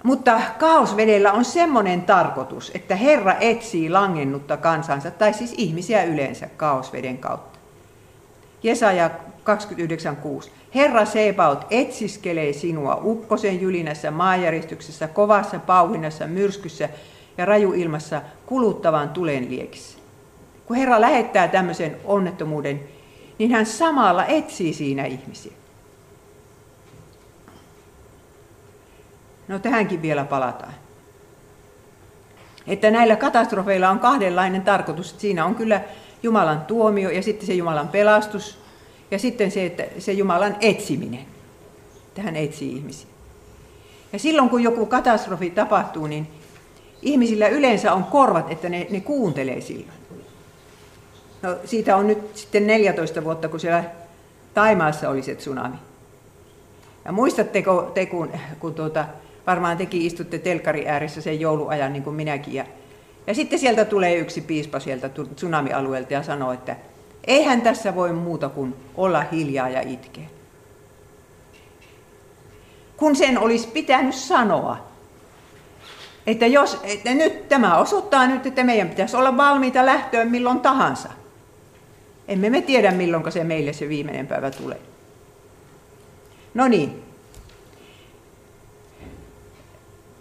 Mutta 0.03 0.41
kaosvedellä 0.59 1.31
on 1.31 1.45
semmoinen 1.45 2.01
tarkoitus, 2.01 2.71
että 2.75 2.95
Herra 2.95 3.35
etsii 3.39 3.89
langennutta 3.89 4.57
kansansa, 4.57 5.11
tai 5.11 5.33
siis 5.33 5.53
ihmisiä 5.57 6.03
yleensä 6.03 6.47
kaosveden 6.57 7.17
kautta. 7.17 7.59
Jesaja 8.63 9.09
29.6. 10.39 10.49
Herra 10.75 11.05
Sebaot 11.05 11.65
etsiskelee 11.69 12.53
sinua 12.53 13.01
ukkosen 13.03 13.61
jylinässä, 13.61 14.11
maajäristyksessä, 14.11 15.07
kovassa 15.07 15.59
pauhinnassa, 15.59 16.27
myrskyssä 16.27 16.89
ja 17.37 17.45
rajuilmassa 17.45 18.21
kuluttavan 18.45 19.09
tulen 19.09 19.49
liekissä. 19.49 19.99
Kun 20.65 20.75
Herra 20.75 21.01
lähettää 21.01 21.47
tämmöisen 21.47 21.97
onnettomuuden, 22.05 22.83
niin 23.37 23.51
hän 23.51 23.65
samalla 23.65 24.25
etsii 24.25 24.73
siinä 24.73 25.05
ihmisiä. 25.05 25.53
No 29.47 29.59
tähänkin 29.59 30.01
vielä 30.01 30.25
palataan. 30.25 30.73
Että 32.67 32.91
näillä 32.91 33.15
katastrofeilla 33.15 33.89
on 33.89 33.99
kahdenlainen 33.99 34.61
tarkoitus. 34.61 35.15
Siinä 35.17 35.45
on 35.45 35.55
kyllä 35.55 35.81
Jumalan 36.23 36.61
tuomio 36.61 37.09
ja 37.09 37.23
sitten 37.23 37.47
se 37.47 37.53
Jumalan 37.53 37.87
pelastus 37.87 38.60
ja 39.11 39.19
sitten 39.19 39.51
se, 39.51 39.65
että 39.65 39.83
se 39.99 40.11
Jumalan 40.11 40.55
etsiminen. 40.61 41.25
Tähän 42.15 42.35
etsii 42.35 42.75
ihmisiä. 42.75 43.07
Ja 44.13 44.19
silloin 44.19 44.49
kun 44.49 44.63
joku 44.63 44.85
katastrofi 44.85 45.49
tapahtuu, 45.49 46.07
niin 46.07 46.27
ihmisillä 47.01 47.47
yleensä 47.47 47.93
on 47.93 48.03
korvat, 48.03 48.51
että 48.51 48.69
ne, 48.69 48.87
ne 48.89 48.99
kuuntelee 48.99 49.61
silloin. 49.61 50.01
No, 51.41 51.55
siitä 51.65 51.95
on 51.95 52.07
nyt 52.07 52.37
sitten 52.37 52.67
14 52.67 53.23
vuotta, 53.23 53.47
kun 53.47 53.59
siellä 53.59 53.83
Taimaassa 54.53 55.09
oli 55.09 55.23
se 55.23 55.35
tsunami. 55.35 55.75
Ja 57.05 57.11
muistatteko 57.11 57.91
te, 57.93 58.05
kun, 58.05 58.31
kun 58.59 58.73
tuota, 58.73 59.05
varmaan 59.47 59.77
tekin 59.77 60.01
istutte 60.01 60.39
telkari 60.39 60.87
ääressä 60.87 61.21
sen 61.21 61.39
jouluajan 61.39 61.93
niin 61.93 62.03
kuin 62.03 62.15
minäkin. 62.15 62.53
Ja, 62.53 62.65
ja 63.27 63.33
sitten 63.33 63.59
sieltä 63.59 63.85
tulee 63.85 64.15
yksi 64.15 64.41
piispa 64.41 64.79
sieltä 64.79 65.09
tsunami-alueelta 65.35 66.13
ja 66.13 66.23
sanoo, 66.23 66.51
että 66.51 66.75
eihän 67.27 67.61
tässä 67.61 67.95
voi 67.95 68.13
muuta 68.13 68.49
kuin 68.49 68.75
olla 68.95 69.25
hiljaa 69.31 69.69
ja 69.69 69.81
itkeä. 69.81 70.25
Kun 72.97 73.15
sen 73.15 73.39
olisi 73.39 73.67
pitänyt 73.67 74.15
sanoa, 74.15 74.77
että, 76.27 76.47
jos, 76.47 76.79
että 76.83 77.13
nyt 77.13 77.49
tämä 77.49 77.77
osoittaa 77.77 78.27
nyt, 78.27 78.45
että 78.45 78.63
meidän 78.63 78.89
pitäisi 78.89 79.17
olla 79.17 79.37
valmiita 79.37 79.85
lähtöön 79.85 80.31
milloin 80.31 80.59
tahansa. 80.59 81.09
Emme 82.27 82.49
me 82.49 82.61
tiedä, 82.61 82.91
milloin 82.91 83.31
se 83.31 83.43
meille 83.43 83.73
se 83.73 83.89
viimeinen 83.89 84.27
päivä 84.27 84.51
tulee. 84.51 84.81
No 86.53 86.67
niin. 86.67 87.03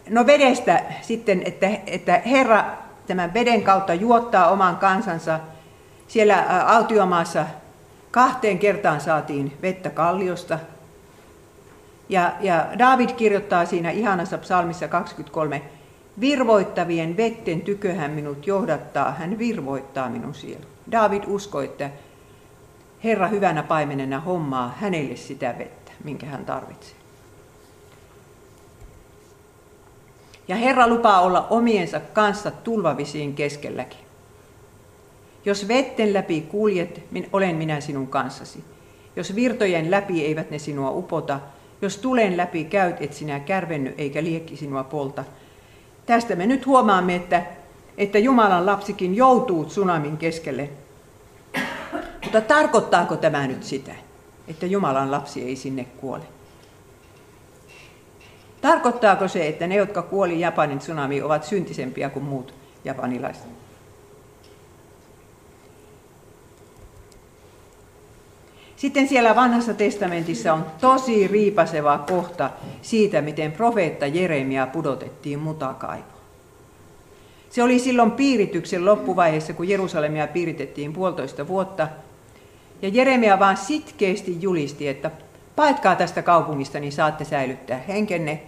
No 0.09 0.27
vedestä 0.27 0.83
sitten, 1.03 1.43
että, 1.45 1.71
että 1.87 2.23
Herra 2.27 2.65
tämän 3.07 3.35
veden 3.35 3.63
kautta 3.63 3.95
juottaa 3.95 4.51
oman 4.51 4.77
kansansa. 4.77 5.41
Siellä 6.11 6.65
autiomaassa 6.67 7.47
kahteen 8.11 8.59
kertaan 8.59 9.01
saatiin 9.01 9.57
vettä 9.63 9.91
kalliosta. 9.91 10.59
Ja, 12.09 12.33
ja 12.41 12.67
David 12.79 13.11
kirjoittaa 13.11 13.67
siinä 13.67 13.91
ihanassa 13.91 14.39
psalmissa 14.39 14.89
23, 14.89 15.63
virvoittavien 16.21 17.17
vetten 17.17 17.61
tyköhän 17.61 18.11
minut 18.11 18.47
johdattaa, 18.47 19.13
hän 19.13 19.39
virvoittaa 19.39 20.09
minun 20.09 20.35
sielu. 20.35 20.65
David 20.93 21.23
uskoi, 21.27 21.65
että 21.65 21.91
Herra 23.05 23.29
hyvänä 23.29 23.63
paimenena 23.63 24.21
hommaa 24.21 24.75
hänelle 24.81 25.17
sitä 25.17 25.55
vettä, 25.59 25.93
minkä 26.05 26.27
hän 26.27 26.45
tarvitsee. 26.45 26.97
Ja 30.49 30.57
Herra 30.57 30.89
lupaa 30.89 31.21
olla 31.21 31.47
omiensa 31.51 32.01
kanssa 32.01 32.51
tulvavisiin 32.51 33.35
keskelläkin. 33.35 34.10
Jos 35.45 35.69
vetten 35.69 36.15
läpi 36.15 36.41
kuljet, 36.41 37.03
olen 37.33 37.57
minä 37.57 37.81
sinun 37.81 38.07
kanssasi. 38.07 38.65
Jos 39.17 39.35
virtojen 39.35 39.91
läpi 39.91 40.25
eivät 40.25 40.51
ne 40.51 40.59
sinua 40.59 40.91
upota, 40.91 41.41
jos 41.83 41.99
tulen 41.99 42.37
läpi 42.37 42.65
käyt, 42.65 42.97
et 43.01 43.13
sinä 43.13 43.41
kärvenny 43.41 43.95
eikä 43.99 44.25
liekki 44.25 44.57
sinua 44.57 44.85
polta. 44.85 45.25
Tästä 46.07 46.37
me 46.37 46.47
nyt 46.47 46.67
huomaamme, 46.67 47.17
että, 47.17 47.43
että 47.99 48.19
Jumalan 48.19 48.67
lapsikin 48.67 49.15
joutuu 49.17 49.65
tsunamin 49.65 50.17
keskelle. 50.17 50.71
Mutta 52.25 52.41
tarkoittaako 52.41 53.17
tämä 53.17 53.47
nyt 53.47 53.65
sitä, 53.65 53.93
että 54.49 54.67
Jumalan 54.67 55.11
lapsi 55.11 55.45
ei 55.45 55.57
sinne 55.57 55.85
kuole? 55.85 56.25
Tarkoittaako 58.61 59.29
se, 59.29 59.49
että 59.49 59.67
ne, 59.67 59.75
jotka 59.75 60.03
kuoli 60.03 60.41
Japanin 60.41 60.79
tsunami, 60.79 61.23
ovat 61.23 61.45
syntisempiä 61.45 62.11
kuin 62.11 62.25
muut 62.25 62.55
japanilaiset? 62.85 63.60
Sitten 68.81 69.09
siellä 69.09 69.37
vanhassa 69.37 69.75
testamentissa 69.75 70.53
on 70.53 70.67
tosi 70.81 71.29
riipaseva 71.29 71.99
kohta 71.99 72.51
siitä, 72.83 73.21
miten 73.21 73.53
profeetta 73.53 74.07
Jeremia 74.07 74.67
pudotettiin 74.67 75.39
mutakaivoon. 75.39 76.21
Se 77.51 77.63
oli 77.63 77.79
silloin 77.79 78.11
piirityksen 78.11 78.85
loppuvaiheessa, 78.85 79.53
kun 79.53 79.69
Jerusalemia 79.69 80.27
piiritettiin 80.27 80.93
puolitoista 80.93 81.49
vuotta. 81.49 81.89
Ja 82.83 82.89
Jeremia 82.89 83.39
vaan 83.39 83.57
sitkeästi 83.57 84.37
julisti, 84.41 84.89
että 84.89 85.11
paetkaa 85.57 85.97
tästä 85.97 86.23
kaupungista, 86.23 86.81
niin 86.81 86.93
saatte 86.93 87.25
säilyttää 87.25 87.79
henkenne. 87.79 88.43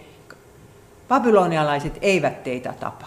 Babylonialaiset 1.09 1.99
eivät 2.03 2.45
teitä 2.45 2.75
tapa. 2.81 3.07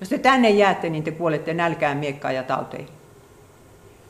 Jos 0.00 0.08
te 0.08 0.18
tänne 0.18 0.50
jäätte, 0.50 0.88
niin 0.88 1.04
te 1.04 1.10
kuolette 1.10 1.54
nälkään, 1.54 1.98
miekkaan 1.98 2.34
ja 2.34 2.42
tauteihin. 2.42 3.01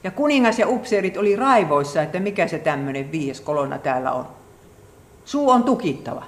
Ja 0.04 0.10
kuningas 0.10 0.58
ja 0.58 0.68
upseerit 0.68 1.16
oli 1.16 1.36
raivoissa, 1.36 2.02
että 2.02 2.20
mikä 2.20 2.46
se 2.46 2.58
tämmöinen 2.58 3.12
viies 3.12 3.40
kolonna 3.40 3.78
täällä 3.78 4.12
on. 4.12 4.28
Suu 5.24 5.50
on 5.50 5.64
tukittava. 5.64 6.24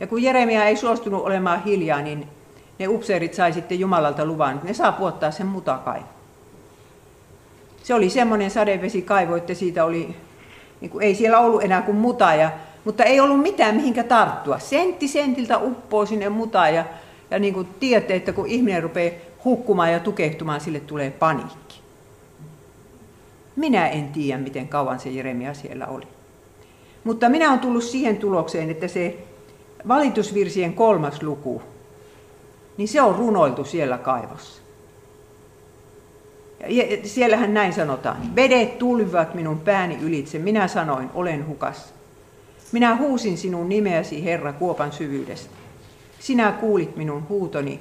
Ja 0.00 0.06
kun 0.06 0.22
Jeremia 0.22 0.64
ei 0.64 0.76
suostunut 0.76 1.22
olemaan 1.22 1.64
hiljaa, 1.64 2.02
niin 2.02 2.28
ne 2.78 2.88
upseerit 2.88 3.34
sai 3.34 3.52
sitten 3.52 3.80
Jumalalta 3.80 4.24
luvan, 4.24 4.60
ne 4.64 4.74
saa 4.74 4.92
puottaa 4.92 5.30
sen 5.30 5.46
mutakaivo. 5.46 6.06
Se 7.82 7.94
oli 7.94 8.10
semmoinen 8.10 8.50
sadevesikaivo, 8.50 9.36
että 9.36 9.54
siitä 9.54 9.84
oli, 9.84 10.16
niin 10.80 10.90
kuin, 10.90 11.04
ei 11.04 11.14
siellä 11.14 11.38
ollut 11.38 11.62
enää 11.62 11.82
kuin 11.82 11.96
muta, 11.96 12.34
ja, 12.34 12.50
mutta 12.84 13.04
ei 13.04 13.20
ollut 13.20 13.40
mitään 13.40 13.74
mihinkä 13.74 14.04
tarttua. 14.04 14.58
Sentti 14.58 15.08
sentiltä 15.08 15.58
uppoo 15.58 16.06
sinne 16.06 16.28
mutaan 16.28 16.74
ja, 16.74 16.84
ja 17.30 17.38
niin 17.38 17.54
kuin 17.54 17.68
tiedätte, 17.80 18.14
että 18.14 18.32
kun 18.32 18.46
ihminen 18.46 18.82
rupeaa 18.82 19.14
hukkumaan 19.44 19.92
ja 19.92 20.00
tukehtumaan, 20.00 20.60
sille 20.60 20.80
tulee 20.80 21.10
paniikki. 21.10 21.61
Minä 23.56 23.88
en 23.88 24.08
tiedä, 24.08 24.38
miten 24.38 24.68
kauan 24.68 25.00
se 25.00 25.10
Jeremia 25.10 25.54
siellä 25.54 25.86
oli. 25.86 26.06
Mutta 27.04 27.28
minä 27.28 27.48
olen 27.48 27.60
tullut 27.60 27.84
siihen 27.84 28.16
tulokseen, 28.16 28.70
että 28.70 28.88
se 28.88 29.18
valitusvirsien 29.88 30.74
kolmas 30.74 31.22
luku, 31.22 31.62
niin 32.76 32.88
se 32.88 33.02
on 33.02 33.14
runoiltu 33.14 33.64
siellä 33.64 33.98
kaivossa. 33.98 34.62
Ja 36.68 36.84
siellähän 37.04 37.54
näin 37.54 37.72
sanotaan. 37.72 38.36
Vedet 38.36 38.78
tulivat 38.78 39.34
minun 39.34 39.60
pääni 39.60 39.98
ylitse. 40.02 40.38
Minä 40.38 40.68
sanoin, 40.68 41.10
olen 41.14 41.46
hukas. 41.46 41.94
Minä 42.72 42.96
huusin 42.96 43.38
sinun 43.38 43.68
nimeäsi, 43.68 44.24
Herra, 44.24 44.52
kuopan 44.52 44.92
syvyydestä. 44.92 45.50
Sinä 46.18 46.52
kuulit 46.52 46.96
minun 46.96 47.28
huutoni. 47.28 47.80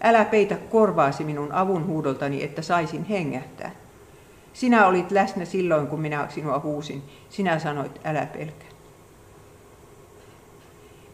Älä 0.00 0.24
peitä 0.24 0.56
korvaasi 0.70 1.24
minun 1.24 1.52
avun 1.52 1.86
huudoltani, 1.86 2.42
että 2.42 2.62
saisin 2.62 3.04
hengähtää. 3.04 3.70
Sinä 4.56 4.86
olit 4.86 5.10
läsnä 5.10 5.44
silloin, 5.44 5.86
kun 5.86 6.00
minä 6.00 6.26
sinua 6.28 6.58
huusin. 6.58 7.02
Sinä 7.30 7.58
sanoit, 7.58 8.00
älä 8.04 8.26
pelkää. 8.26 8.68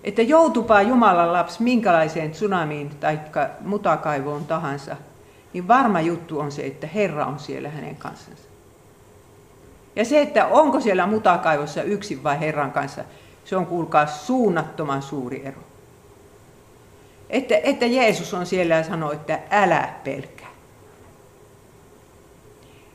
Että 0.05 0.23
joutupaa 0.23 0.83
Jumalan 0.83 1.33
lapsi 1.33 1.63
minkälaiseen 1.63 2.31
tsunamiin 2.31 2.91
tai 2.91 3.21
mutakaivoon 3.61 4.45
tahansa, 4.45 4.97
niin 5.53 5.69
varma 5.69 6.01
juttu 6.01 6.41
on 6.41 6.53
se, 6.53 6.67
että 6.67 6.87
Herra 6.87 7.27
on 7.27 7.39
siellä 7.39 7.69
hänen 7.69 7.97
kanssansa. 7.97 8.43
Ja 9.97 10.05
se, 10.05 10.21
että 10.21 10.47
onko 10.47 10.81
siellä 10.81 11.07
mutakaivossa 11.07 11.83
yksin 11.83 12.23
vai 12.23 12.41
Herran 12.41 12.73
kanssa, 12.73 13.05
se 13.45 13.57
on 13.57 13.67
kuulkaa 13.67 14.07
suunnattoman 14.07 15.03
suuri 15.03 15.47
ero. 15.47 15.61
Että, 17.31 17.55
että 17.63 17.87
Jeesus 17.87 18.35
on 18.35 18.47
siellä 18.47 18.75
ja 18.75 18.85
sanoo, 18.85 19.13
että 19.13 19.39
älä 19.51 19.89
pelkää. 20.05 20.42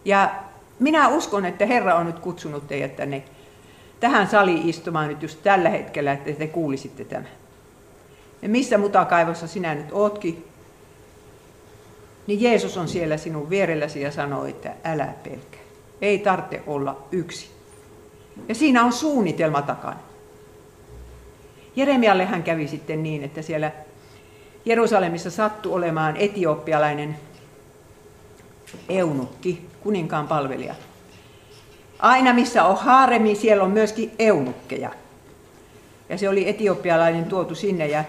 Ja 0.08 0.32
minä 0.80 1.08
uskon, 1.08 1.46
että 1.46 1.66
Herra 1.66 1.96
on 1.96 2.06
nyt 2.06 2.20
kutsunut 2.20 2.68
teidät 2.68 2.96
tänne 2.96 3.24
tähän 4.00 4.28
saliin 4.28 4.70
istumaan 4.70 5.08
nyt 5.08 5.24
just 5.24 5.44
tällä 5.44 5.70
hetkellä, 5.70 6.12
että 6.12 6.32
te 6.32 6.48
kuulisitte 6.48 7.06
tämän. 7.06 7.28
Ja 8.42 8.50
missä 8.50 8.78
mutakaivossa 8.78 9.48
sinä 9.48 9.76
nyt 9.76 9.86
ootkin, 9.92 10.46
niin 12.28 12.42
Jeesus 12.42 12.78
on 12.78 12.88
siellä 12.88 13.18
sinun 13.18 13.50
vierelläsi 13.50 14.02
ja 14.02 14.12
sanoo, 14.12 14.46
että 14.46 14.74
älä 14.84 15.14
pelkää. 15.24 15.60
Ei 16.02 16.20
tarvitse 16.20 16.64
olla 16.68 17.08
yksi. 17.12 17.50
Ja 18.48 18.56
siinä 18.56 18.84
on 18.84 18.94
suunnitelma 18.94 19.62
takana. 19.62 20.00
Jeremialle 21.76 22.26
hän 22.26 22.44
kävi 22.44 22.68
sitten 22.68 23.04
niin, 23.04 23.24
että 23.24 23.42
siellä 23.42 23.72
Jerusalemissa 24.66 25.32
sattui 25.32 25.74
olemaan 25.74 26.18
etiopialainen 26.18 27.18
eunukki, 28.90 29.68
kuninkaan 29.80 30.28
palvelija. 30.28 30.76
Aina 32.00 32.34
missä 32.34 32.64
on 32.64 32.78
haaremi, 32.78 33.36
siellä 33.36 33.64
on 33.64 33.72
myöskin 33.72 34.12
eunukkeja. 34.20 34.92
Ja 36.10 36.18
se 36.18 36.30
oli 36.30 36.50
etiopialainen 36.50 37.26
tuotu 37.26 37.56
sinne 37.56 37.88
ja, 37.88 38.04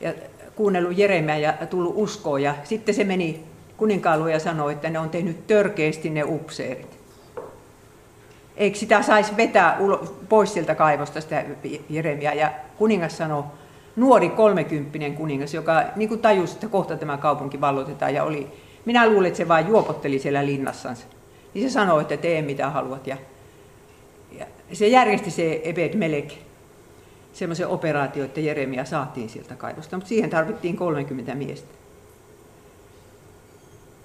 ja 0.00 0.14
kuunnellut 0.54 0.98
Jeremiä 0.98 1.36
ja 1.36 1.52
tullut 1.70 1.92
uskoon. 1.96 2.42
Ja 2.42 2.54
sitten 2.64 2.94
se 2.94 3.04
meni 3.04 3.44
kuninkaaluun 3.76 4.32
ja 4.32 4.38
sanoi, 4.38 4.72
että 4.72 4.90
ne 4.90 4.98
on 4.98 5.10
tehnyt 5.10 5.46
törkeästi 5.46 6.10
ne 6.10 6.24
upseerit. 6.24 6.98
Eikö 8.56 8.78
sitä 8.78 9.02
saisi 9.02 9.36
vetää 9.36 9.78
pois 10.28 10.52
sieltä 10.52 10.74
kaivosta 10.74 11.20
sitä 11.20 11.44
Jeremiä? 11.88 12.32
Ja 12.32 12.52
kuningas 12.78 13.16
sanoi, 13.16 13.44
nuori 13.96 14.28
kolmekymppinen 14.28 15.14
kuningas, 15.14 15.54
joka 15.54 15.84
niin 15.96 16.08
kuin 16.08 16.20
tajusi, 16.20 16.54
että 16.54 16.68
kohta 16.68 16.96
tämä 16.96 17.16
kaupunki 17.16 17.60
vallotetaan. 17.60 18.14
Ja 18.14 18.24
oli, 18.24 18.52
minä 18.84 19.08
luulen, 19.08 19.26
että 19.26 19.36
se 19.36 19.48
vain 19.48 19.68
juopotteli 19.68 20.18
siellä 20.18 20.46
linnassansa. 20.46 21.06
Niin 21.54 21.70
se 21.70 21.72
sanoi, 21.72 22.02
että 22.02 22.16
tee 22.16 22.42
mitä 22.42 22.70
haluat. 22.70 23.06
Ja, 23.06 23.16
ja 24.38 24.46
se 24.72 24.88
järjesti 24.88 25.30
se 25.30 25.60
Ebed 25.64 25.94
Melek 25.94 26.32
semmoisen 27.32 27.68
operaatio, 27.68 28.24
että 28.24 28.40
Jeremia 28.40 28.84
saatiin 28.84 29.28
sieltä 29.28 29.54
kaivosta, 29.54 29.96
mutta 29.96 30.08
siihen 30.08 30.30
tarvittiin 30.30 30.76
30 30.76 31.34
miestä. 31.34 31.68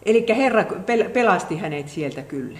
Eli 0.05 0.25
Herra 0.29 0.65
pelasti 1.13 1.57
hänet 1.57 1.89
sieltä 1.89 2.21
kyllä. 2.21 2.59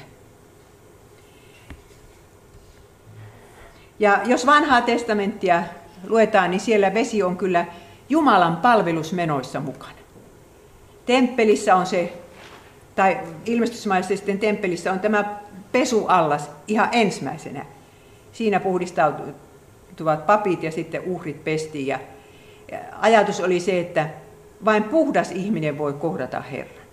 Ja 4.00 4.22
jos 4.26 4.46
vanhaa 4.46 4.82
testamenttia 4.82 5.64
luetaan, 6.08 6.52
niin 6.52 6.60
siellä 6.62 6.94
vesi 6.94 7.24
on 7.24 7.38
kyllä 7.38 7.66
Jumalan 8.10 8.58
palvelusmenoissa 8.58 9.60
mukana. 9.60 10.03
Temppelissä 11.06 11.76
on 11.76 11.86
se, 11.86 12.14
tai 12.96 13.18
ilmestysmaisesti 13.46 14.38
temppelissä 14.38 14.92
on 14.92 15.00
tämä 15.00 15.40
pesuallas 15.72 16.52
ihan 16.68 16.90
ensimmäisenä. 16.92 17.66
Siinä 18.32 18.60
puhdistautuvat 18.60 20.26
papit 20.26 20.64
ja 20.64 20.72
sitten 20.72 21.02
uhrit 21.06 21.44
pestiin. 21.44 21.88
Ja 21.88 22.00
ajatus 23.00 23.40
oli 23.40 23.60
se, 23.60 23.80
että 23.80 24.10
vain 24.66 24.84
puhdas 24.84 25.32
ihminen 25.32 25.78
voi 25.78 25.94
kohdata 25.94 26.42
Herran. 26.42 26.84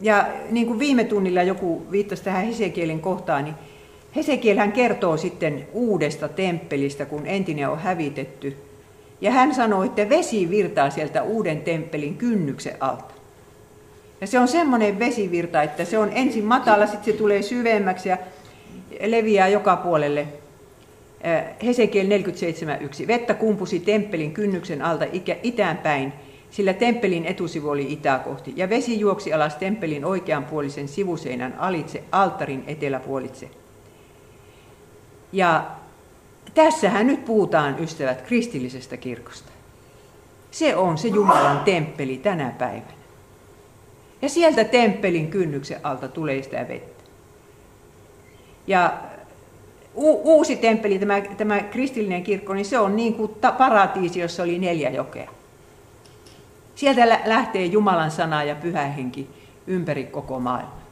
Ja 0.00 0.28
niin 0.50 0.66
kuin 0.66 0.78
viime 0.78 1.04
tunnilla 1.04 1.42
joku 1.42 1.86
viittasi 1.90 2.24
tähän 2.24 2.46
Hesekielin 2.46 3.00
kohtaan, 3.00 3.44
niin 3.44 3.54
Hesekielhän 4.16 4.72
kertoo 4.72 5.16
sitten 5.16 5.66
uudesta 5.72 6.28
temppelistä, 6.28 7.04
kun 7.04 7.26
entinen 7.26 7.68
on 7.68 7.78
hävitetty. 7.78 8.56
Ja 9.20 9.30
hän 9.30 9.54
sanoi, 9.54 9.86
että 9.86 10.08
vesi 10.08 10.50
virtaa 10.50 10.90
sieltä 10.90 11.22
uuden 11.22 11.60
temppelin 11.60 12.16
kynnyksen 12.16 12.76
alta. 12.80 13.14
Ja 14.20 14.26
se 14.26 14.38
on 14.38 14.48
semmoinen 14.48 14.98
vesivirta, 14.98 15.62
että 15.62 15.84
se 15.84 15.98
on 15.98 16.10
ensin 16.14 16.44
matala, 16.44 16.86
sitten 16.86 17.12
se 17.12 17.18
tulee 17.18 17.42
syvemmäksi 17.42 18.08
ja 18.08 18.18
leviää 19.00 19.48
joka 19.48 19.76
puolelle. 19.76 20.26
Hesekiel 21.64 22.06
47.1. 22.06 23.06
Vettä 23.06 23.34
kumpusi 23.34 23.80
temppelin 23.80 24.32
kynnyksen 24.32 24.82
alta 24.82 25.04
itään 25.42 25.78
päin 25.78 26.12
sillä 26.50 26.74
temppelin 26.74 27.26
etusivu 27.26 27.68
oli 27.68 27.92
itää 27.92 28.18
kohti, 28.18 28.52
ja 28.56 28.68
vesi 28.68 29.00
juoksi 29.00 29.32
alas 29.32 29.56
temppelin 29.56 30.04
oikeanpuolisen 30.04 30.88
sivuseinän 30.88 31.54
alitse 31.58 32.02
alttarin 32.12 32.64
eteläpuolitse. 32.66 33.50
Ja 35.32 35.70
tässähän 36.54 37.06
nyt 37.06 37.24
puhutaan, 37.24 37.78
ystävät, 37.78 38.22
kristillisestä 38.22 38.96
kirkosta. 38.96 39.52
Se 40.50 40.76
on 40.76 40.98
se 40.98 41.08
Jumalan 41.08 41.60
temppeli 41.60 42.16
tänä 42.16 42.52
päivänä. 42.58 43.02
Ja 44.22 44.28
sieltä 44.28 44.64
temppelin 44.64 45.30
kynnyksen 45.30 45.80
alta 45.82 46.08
tulee 46.08 46.42
sitä 46.42 46.68
vettä. 46.68 47.02
Ja 48.66 48.92
uusi 49.94 50.56
temppeli, 50.56 50.98
tämä, 50.98 51.20
tämä 51.20 51.60
kristillinen 51.60 52.22
kirkko, 52.22 52.54
niin 52.54 52.64
se 52.64 52.78
on 52.78 52.96
niin 52.96 53.14
kuin 53.14 53.32
paratiisi, 53.58 54.20
jossa 54.20 54.42
oli 54.42 54.58
neljä 54.58 54.90
jokea. 54.90 55.30
Sieltä 56.74 57.20
lähtee 57.24 57.64
Jumalan 57.64 58.10
sana 58.10 58.44
ja 58.44 58.54
pyhä 58.54 58.82
henki 58.82 59.30
ympäri 59.66 60.04
koko 60.04 60.40
maailman. 60.40 60.82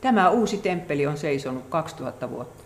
Tämä 0.00 0.28
uusi 0.30 0.58
temppeli 0.58 1.06
on 1.06 1.18
seisonut 1.18 1.64
2000 1.68 2.30
vuotta. 2.30 2.57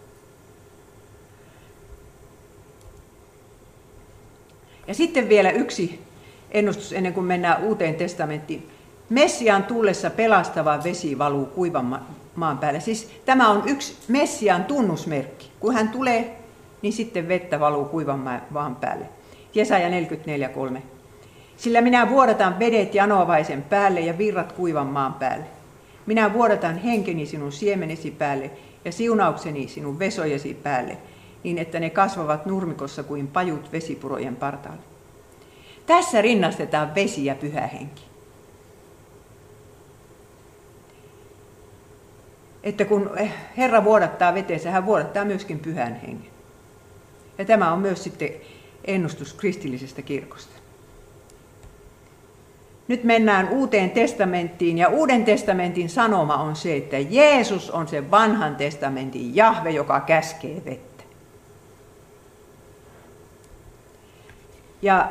Ja 4.86 4.94
sitten 4.94 5.28
vielä 5.28 5.50
yksi 5.50 6.00
ennustus 6.50 6.92
ennen 6.92 7.14
kuin 7.14 7.26
mennään 7.26 7.62
uuteen 7.62 7.94
testamenttiin. 7.94 8.68
Messian 9.10 9.64
tullessa 9.64 10.10
pelastava 10.10 10.84
vesi 10.84 11.18
valuu 11.18 11.46
kuivan 11.46 12.00
maan 12.34 12.58
päälle. 12.58 12.80
Siis 12.80 13.10
tämä 13.24 13.50
on 13.50 13.62
yksi 13.66 13.96
Messian 14.08 14.64
tunnusmerkki. 14.64 15.50
Kun 15.60 15.74
hän 15.74 15.88
tulee, 15.88 16.38
niin 16.82 16.92
sitten 16.92 17.28
vettä 17.28 17.60
valuu 17.60 17.84
kuivan 17.84 18.42
maan 18.50 18.76
päälle. 18.76 19.04
Jesaja 19.54 19.88
44.3. 19.88 20.78
Sillä 21.56 21.80
minä 21.80 22.10
vuodatan 22.10 22.58
vedet 22.58 22.94
janovaisen 22.94 23.62
päälle 23.62 24.00
ja 24.00 24.18
virrat 24.18 24.52
kuivan 24.52 24.86
maan 24.86 25.14
päälle. 25.14 25.44
Minä 26.06 26.32
vuodatan 26.32 26.78
henkeni 26.78 27.26
sinun 27.26 27.52
siemenesi 27.52 28.10
päälle 28.10 28.50
ja 28.84 28.92
siunaukseni 28.92 29.68
sinun 29.68 29.98
vesojesi 29.98 30.54
päälle, 30.54 30.96
niin 31.44 31.58
että 31.58 31.80
ne 31.80 31.90
kasvavat 31.90 32.46
nurmikossa 32.46 33.02
kuin 33.02 33.28
pajut 33.28 33.72
vesipurojen 33.72 34.36
partaalle. 34.36 34.82
Tässä 35.86 36.22
rinnastetaan 36.22 36.94
vesi 36.94 37.24
ja 37.24 37.34
pyhä 37.34 37.66
henki. 37.66 38.02
Että 42.62 42.84
kun 42.84 43.10
Herra 43.56 43.84
vuodattaa 43.84 44.34
veteensä, 44.34 44.70
hän 44.70 44.86
vuodattaa 44.86 45.24
myöskin 45.24 45.58
pyhän 45.58 46.00
hengen. 46.00 46.32
Ja 47.38 47.44
tämä 47.44 47.72
on 47.72 47.78
myös 47.78 48.04
sitten 48.04 48.30
ennustus 48.84 49.32
kristillisestä 49.32 50.02
kirkosta. 50.02 50.52
Nyt 52.88 53.04
mennään 53.04 53.48
uuteen 53.48 53.90
testamenttiin 53.90 54.78
ja 54.78 54.88
uuden 54.88 55.24
testamentin 55.24 55.88
sanoma 55.88 56.36
on 56.36 56.56
se, 56.56 56.76
että 56.76 56.98
Jeesus 56.98 57.70
on 57.70 57.88
se 57.88 58.10
vanhan 58.10 58.56
testamentin 58.56 59.36
Jahve, 59.36 59.70
joka 59.70 60.00
käskee 60.00 60.62
vettä. 60.64 60.91
Ja 64.82 65.08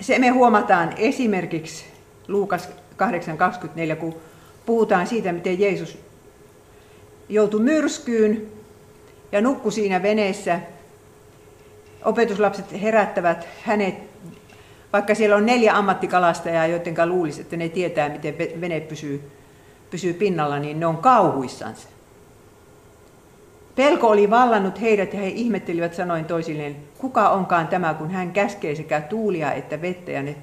se 0.00 0.18
me 0.18 0.28
huomataan 0.28 0.94
esimerkiksi 0.96 1.84
Luukas 2.28 2.68
8.24, 2.68 3.96
kun 3.96 4.14
puhutaan 4.66 5.06
siitä, 5.06 5.32
miten 5.32 5.60
Jeesus 5.60 5.98
joutui 7.28 7.60
myrskyyn 7.60 8.46
ja 9.32 9.40
nukkui 9.40 9.72
siinä 9.72 10.02
veneessä. 10.02 10.60
Opetuslapset 12.04 12.82
herättävät 12.82 13.48
hänet 13.62 14.08
vaikka 14.92 15.14
siellä 15.14 15.36
on 15.36 15.46
neljä 15.46 15.76
ammattikalastajaa, 15.76 16.66
joiden 16.66 17.08
luulisi, 17.08 17.40
että 17.40 17.56
ne 17.56 17.68
tietää, 17.68 18.08
miten 18.08 18.38
vene 18.60 18.80
pysyy, 18.80 19.30
pysyy 19.90 20.12
pinnalla, 20.12 20.58
niin 20.58 20.80
ne 20.80 20.86
on 20.86 20.96
kauhuissansa. 20.96 21.88
Pelko 23.78 24.08
oli 24.08 24.30
vallannut 24.30 24.80
heidät 24.80 25.12
ja 25.12 25.20
he 25.20 25.28
ihmettelivät 25.28 25.94
sanoin 25.94 26.24
toisilleen, 26.24 26.76
kuka 26.98 27.28
onkaan 27.28 27.68
tämä, 27.68 27.94
kun 27.94 28.10
hän 28.10 28.32
käskee 28.32 28.74
sekä 28.74 29.00
tuulia 29.00 29.52
että 29.52 29.82
vettä 29.82 30.12
ja 30.12 30.22
ne, 30.22 30.36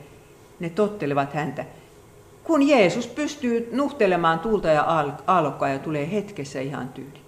ne 0.60 0.70
tottelevat 0.70 1.34
häntä. 1.34 1.66
Kun 2.44 2.68
Jeesus 2.68 3.08
pystyy 3.08 3.70
nuhtelemaan 3.72 4.40
tuulta 4.40 4.68
ja 4.68 4.84
aallokkoa 5.28 5.70
ja 5.70 5.80
tulee 5.80 6.12
hetkessä 6.12 6.62
ihan 6.62 6.90
tyyli. 6.90 7.20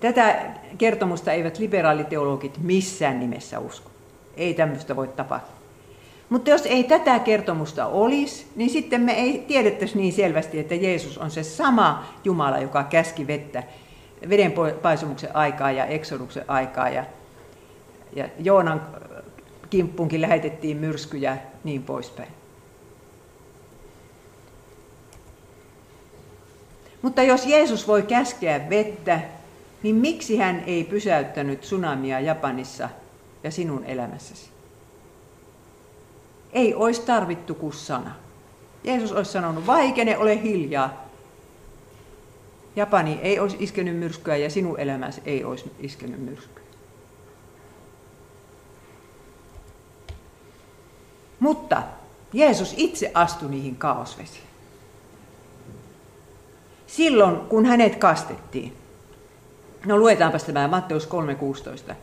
Tätä 0.00 0.40
kertomusta 0.78 1.32
eivät 1.32 1.58
liberaaliteologit 1.58 2.58
missään 2.58 3.20
nimessä 3.20 3.58
usko. 3.58 3.90
Ei 4.36 4.54
tämmöistä 4.54 4.96
voi 4.96 5.08
tapahtua. 5.08 5.56
Mutta 6.28 6.50
jos 6.50 6.66
ei 6.66 6.84
tätä 6.84 7.18
kertomusta 7.18 7.86
olisi, 7.86 8.46
niin 8.56 8.70
sitten 8.70 9.00
me 9.00 9.12
ei 9.12 9.44
tiedettäisi 9.48 9.98
niin 9.98 10.12
selvästi, 10.12 10.58
että 10.58 10.74
Jeesus 10.74 11.18
on 11.18 11.30
se 11.30 11.42
sama 11.42 12.04
Jumala, 12.24 12.58
joka 12.58 12.84
käski 12.84 13.26
vettä 13.26 13.62
veden 14.28 14.52
paisumuksen 14.82 15.36
aikaa 15.36 15.70
ja 15.70 15.86
eksoduksen 15.86 16.44
aikaa. 16.48 16.88
Ja, 16.88 17.04
ja 18.16 18.28
Joonan 18.38 18.82
kimppunkin 19.70 20.20
lähetettiin 20.20 20.76
myrskyjä 20.76 21.38
niin 21.64 21.82
poispäin. 21.82 22.28
Mutta 27.02 27.22
jos 27.22 27.46
Jeesus 27.46 27.88
voi 27.88 28.02
käskeä 28.02 28.70
vettä, 28.70 29.20
niin 29.82 29.96
miksi 29.96 30.36
hän 30.36 30.62
ei 30.66 30.84
pysäyttänyt 30.84 31.60
tsunamia 31.60 32.20
Japanissa 32.20 32.88
ja 33.44 33.50
sinun 33.50 33.84
elämässäsi. 33.84 34.50
Ei 36.52 36.74
olisi 36.74 37.02
tarvittu 37.02 37.54
kuin 37.54 37.72
sana. 37.72 38.14
Jeesus 38.84 39.12
olisi 39.12 39.32
sanonut, 39.32 39.66
vaikene, 39.66 40.18
ole 40.18 40.42
hiljaa. 40.42 41.08
Japani 42.76 43.18
ei 43.22 43.38
olisi 43.38 43.56
iskenyt 43.60 43.96
myrskyä 43.96 44.36
ja 44.36 44.50
sinun 44.50 44.80
elämäsi 44.80 45.20
ei 45.24 45.44
olisi 45.44 45.72
iskenyt 45.80 46.20
myrskyä. 46.20 46.62
Mutta 51.40 51.82
Jeesus 52.32 52.74
itse 52.76 53.10
astui 53.14 53.50
niihin 53.50 53.76
kaosvesiin. 53.76 54.44
Silloin, 56.86 57.36
kun 57.36 57.66
hänet 57.66 57.96
kastettiin. 57.96 58.76
No 59.86 59.98
luetaanpa 59.98 60.38
tämä 60.38 60.68
Matteus 60.68 61.08
3.16. 61.88 61.94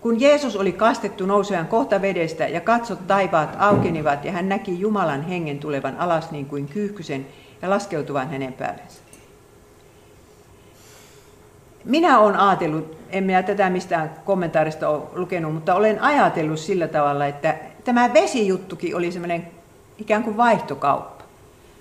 Kun 0.00 0.20
Jeesus 0.20 0.56
oli 0.56 0.72
kastettu 0.72 1.26
nouseaan 1.26 1.68
kohta 1.68 2.02
vedestä 2.02 2.48
ja 2.48 2.60
katsot 2.60 3.06
taivaat 3.06 3.56
aukenivat 3.58 4.24
ja 4.24 4.32
hän 4.32 4.48
näki 4.48 4.80
Jumalan 4.80 5.22
hengen 5.22 5.58
tulevan 5.58 5.96
alas 5.96 6.30
niin 6.30 6.46
kuin 6.46 6.68
kyyhkysen 6.68 7.26
ja 7.62 7.70
laskeutuvan 7.70 8.30
hänen 8.30 8.52
päällensä. 8.52 9.11
Minä 11.84 12.18
olen 12.18 12.36
ajatellut, 12.36 12.96
en 13.10 13.24
minä 13.24 13.42
tätä 13.42 13.70
mistään 13.70 14.10
kommentaarista 14.24 14.88
ole 14.88 15.02
lukenut, 15.14 15.54
mutta 15.54 15.74
olen 15.74 16.02
ajatellut 16.02 16.58
sillä 16.58 16.88
tavalla, 16.88 17.26
että 17.26 17.54
tämä 17.84 18.12
vesijuttukin 18.14 18.96
oli 18.96 19.12
semmoinen 19.12 19.48
ikään 19.98 20.22
kuin 20.24 20.36
vaihtokauppa. 20.36 21.24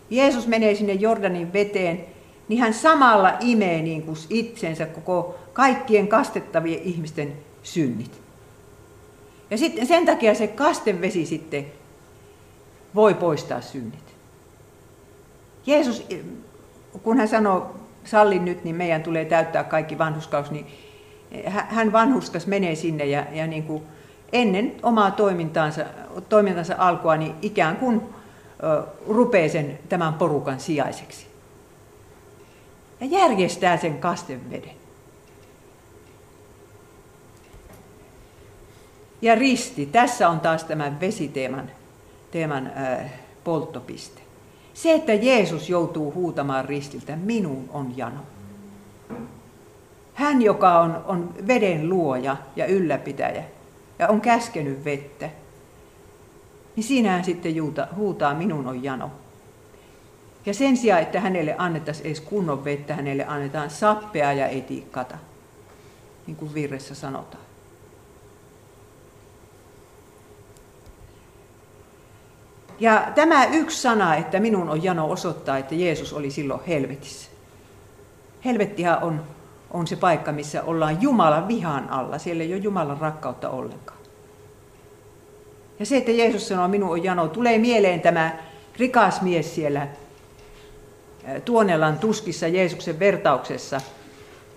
Jeesus 0.09 0.47
menee 0.47 0.75
sinne 0.75 0.93
Jordanin 0.93 1.53
veteen, 1.53 2.05
niin 2.47 2.59
hän 2.61 2.73
samalla 2.73 3.37
imee 3.39 3.81
niin 3.81 4.01
kuin 4.03 4.17
itsensä 4.29 4.85
koko 4.85 5.35
kaikkien 5.53 6.07
kastettavien 6.07 6.81
ihmisten 6.81 7.33
synnit. 7.63 8.21
Ja 9.49 9.57
sitten 9.57 9.87
sen 9.87 10.05
takia 10.05 10.35
se 10.35 10.47
kastevesi 10.47 11.25
sitten 11.25 11.65
voi 12.95 13.13
poistaa 13.13 13.61
synnit. 13.61 14.15
Jeesus, 15.65 16.07
kun 17.03 17.17
hän 17.17 17.27
sanoo, 17.27 17.75
sallin 18.03 18.45
nyt, 18.45 18.63
niin 18.63 18.75
meidän 18.75 19.03
tulee 19.03 19.25
täyttää 19.25 19.63
kaikki 19.63 19.97
vanhuskaus, 19.97 20.51
niin 20.51 20.67
hän 21.47 21.91
vanhuskas 21.91 22.47
menee 22.47 22.75
sinne 22.75 23.05
ja, 23.05 23.25
ja 23.31 23.47
niin 23.47 23.63
kuin 23.63 23.83
ennen 24.33 24.75
omaa 24.83 25.11
toimintaansa, 25.11 25.85
toimintansa 26.29 26.75
alkua, 26.77 27.17
niin 27.17 27.35
ikään 27.41 27.75
kuin 27.77 28.01
rupeaa 29.07 29.49
sen 29.49 29.79
tämän 29.89 30.13
porukan 30.13 30.59
sijaiseksi. 30.59 31.27
Ja 32.99 33.05
järjestää 33.05 33.77
sen 33.77 33.97
kasteveden. 33.97 34.71
Ja 39.21 39.35
risti, 39.35 39.85
tässä 39.85 40.29
on 40.29 40.39
taas 40.39 40.63
tämän 40.63 40.99
vesiteeman 40.99 41.71
teeman, 42.31 42.71
äh, 42.77 43.11
polttopiste. 43.43 44.21
Se, 44.73 44.93
että 44.93 45.13
Jeesus 45.13 45.69
joutuu 45.69 46.13
huutamaan 46.13 46.65
ristiltä, 46.65 47.15
minun 47.15 47.69
on 47.73 47.97
jano. 47.97 48.19
Hän, 50.13 50.41
joka 50.41 50.79
on, 50.79 51.03
on 51.05 51.33
veden 51.47 51.89
luoja 51.89 52.37
ja 52.55 52.65
ylläpitäjä 52.65 53.43
ja 53.99 54.07
on 54.07 54.21
käskenyt 54.21 54.85
vettä, 54.85 55.29
niin 56.75 56.83
siinä 56.83 57.11
hän 57.11 57.23
sitten 57.23 57.55
juuta, 57.55 57.87
huutaa, 57.95 58.33
minun 58.33 58.67
on 58.67 58.83
jano. 58.83 59.11
Ja 60.45 60.53
sen 60.53 60.77
sijaan, 60.77 61.01
että 61.01 61.19
hänelle 61.19 61.55
annettaisiin 61.57 62.05
edes 62.05 62.21
kunnon 62.21 62.65
vettä, 62.65 62.95
hänelle 62.95 63.25
annetaan 63.25 63.69
sappea 63.69 64.33
ja 64.33 64.47
etiikkata, 64.47 65.17
niin 66.27 66.37
kuin 66.37 66.53
virressä 66.53 66.95
sanotaan. 66.95 67.43
Ja 72.81 73.07
tämä 73.15 73.45
yksi 73.45 73.81
sana, 73.81 74.15
että 74.15 74.39
minun 74.39 74.69
on 74.69 74.83
jano 74.83 75.11
osoittaa, 75.11 75.57
että 75.57 75.75
Jeesus 75.75 76.13
oli 76.13 76.31
silloin 76.31 76.61
helvetissä. 76.67 77.29
Helvettihan 78.45 79.03
on, 79.03 79.23
on 79.71 79.87
se 79.87 79.95
paikka, 79.95 80.31
missä 80.31 80.63
ollaan 80.63 81.01
Jumalan 81.01 81.47
vihan 81.47 81.89
alla. 81.89 82.17
Siellä 82.17 82.43
ei 82.43 82.53
ole 82.53 82.61
Jumalan 82.61 82.97
rakkautta 82.97 83.49
ollenkaan. 83.49 83.99
Ja 85.79 85.85
se, 85.85 85.97
että 85.97 86.11
Jeesus 86.11 86.47
sanoo, 86.47 86.67
minun 86.67 86.89
on 86.89 87.03
jano, 87.03 87.27
tulee 87.27 87.57
mieleen 87.57 88.01
tämä 88.01 88.37
rikas 88.77 89.21
mies 89.21 89.55
siellä 89.55 89.87
Tuonelan 91.45 91.99
tuskissa 91.99 92.47
Jeesuksen 92.47 92.99
vertauksessa. 92.99 93.81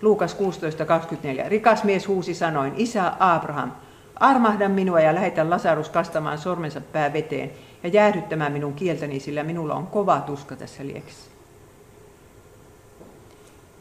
Luukas 0.03 0.37
16.24. 0.37 1.49
Rikas 1.49 1.85
mies 1.85 2.09
huusi 2.09 2.35
sanoin, 2.35 2.73
Isä 2.77 3.13
Abraham, 3.19 3.73
armahda 4.17 4.69
minua 4.69 5.01
ja 5.01 5.15
lähetä 5.15 5.51
Lasarus 5.51 5.89
kastamaan 5.89 6.39
sormensa 6.39 6.81
pää 6.81 7.13
veteen 7.13 7.51
ja 7.85 7.91
jäähdyttämään 7.91 8.53
minun 8.53 8.75
kieltäni, 8.75 9.21
sillä 9.21 9.43
minulla 9.43 9.75
on 9.75 9.87
kova 9.87 10.21
tuska 10.21 10.57
tässä 10.57 10.87
lieksessä. 10.87 11.31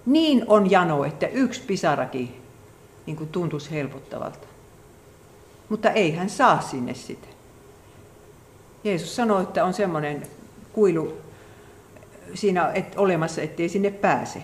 Niin 0.05 0.45
on 0.47 0.71
jano, 0.71 1.03
että 1.03 1.27
yksi 1.27 1.61
pisarakin 1.61 2.41
niin 3.05 3.17
kuin 3.17 3.29
tuntuisi 3.29 3.71
helpottavalta. 3.71 4.47
Mutta 5.69 5.91
ei 5.91 6.11
hän 6.11 6.29
saa 6.29 6.61
sinne 6.61 6.93
sitä. 6.93 7.27
Jeesus 8.83 9.15
sanoi, 9.15 9.43
että 9.43 9.65
on 9.65 9.73
semmoinen 9.73 10.27
kuilu 10.73 11.17
siinä 12.33 12.71
et, 12.73 12.93
olemassa, 12.97 13.41
ettei 13.41 13.69
sinne 13.69 13.91
pääse. 13.91 14.43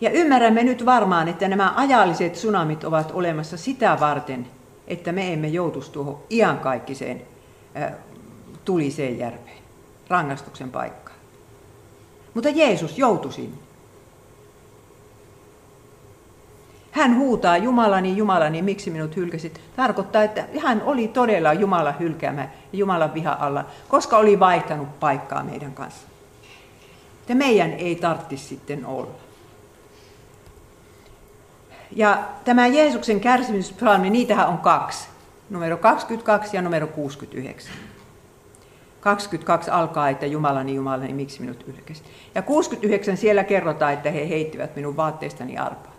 Ja 0.00 0.10
ymmärrämme 0.10 0.64
nyt 0.64 0.86
varmaan, 0.86 1.28
että 1.28 1.48
nämä 1.48 1.72
ajalliset 1.76 2.32
tsunamit 2.32 2.84
ovat 2.84 3.10
olemassa 3.14 3.56
sitä 3.56 3.96
varten, 4.00 4.48
että 4.86 5.12
me 5.12 5.32
emme 5.32 5.48
joutuisi 5.48 5.92
tuohon 5.92 6.18
iankaikkiseen 6.30 7.31
tuliseen 8.64 9.18
järveen, 9.18 9.58
rangaistuksen 10.08 10.70
paikkaan. 10.70 11.16
Mutta 12.34 12.48
Jeesus 12.48 12.98
joutui 12.98 13.32
sinne. 13.32 13.56
Hän 16.90 17.16
huutaa, 17.16 17.56
Jumalani, 17.56 18.16
Jumalani, 18.16 18.62
miksi 18.62 18.90
minut 18.90 19.16
hylkäsit? 19.16 19.60
Tarkoittaa, 19.76 20.22
että 20.22 20.44
hän 20.62 20.82
oli 20.82 21.08
todella 21.08 21.52
Jumalan 21.52 21.98
hylkäämä 21.98 22.42
ja 22.42 22.78
Jumalan 22.78 23.14
viha 23.14 23.36
alla, 23.40 23.64
koska 23.88 24.16
oli 24.16 24.40
vaihtanut 24.40 25.00
paikkaa 25.00 25.42
meidän 25.42 25.72
kanssa. 25.72 26.06
Ja 27.28 27.34
meidän 27.34 27.72
ei 27.72 27.96
tarvitsisi 27.96 28.44
sitten 28.44 28.86
olla. 28.86 29.14
Ja 31.96 32.22
tämä 32.44 32.66
Jeesuksen 32.66 33.20
kärsimyspsalmi, 33.20 34.10
niitähän 34.10 34.48
on 34.48 34.58
kaksi 34.58 35.08
numero 35.52 35.76
22 35.76 36.56
ja 36.56 36.62
numero 36.62 36.86
69. 36.86 37.74
22 39.00 39.70
alkaa, 39.70 40.08
että 40.08 40.26
Jumalani, 40.26 40.74
Jumalani, 40.74 41.12
miksi 41.12 41.40
minut 41.40 41.64
ylkäsit. 41.66 42.04
Ja 42.34 42.42
69 42.42 43.16
siellä 43.16 43.44
kerrotaan, 43.44 43.92
että 43.92 44.10
he 44.10 44.28
heittivät 44.28 44.76
minun 44.76 44.96
vaatteistani 44.96 45.58
arpaa. 45.58 45.92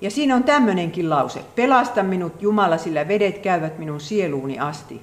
Ja 0.00 0.10
siinä 0.10 0.34
on 0.36 0.44
tämmöinenkin 0.44 1.10
lause. 1.10 1.40
Pelasta 1.56 2.02
minut 2.02 2.42
Jumala, 2.42 2.78
sillä 2.78 3.08
vedet 3.08 3.38
käyvät 3.38 3.78
minun 3.78 4.00
sieluuni 4.00 4.58
asti. 4.58 5.00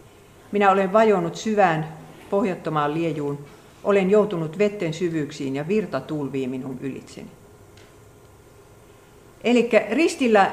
Minä 0.52 0.72
olen 0.72 0.94
vajonnut 0.94 1.36
syvään 1.36 1.88
pohjattomaan 2.30 2.94
liejuun. 2.94 3.40
Olen 3.84 4.10
joutunut 4.10 4.58
vetten 4.58 4.94
syvyyksiin 4.94 5.56
ja 5.56 5.68
virta 5.68 6.00
tulvii 6.00 6.48
minun 6.48 6.78
ylitseni. 6.82 7.28
Eli 9.44 9.70
ristillä 9.92 10.52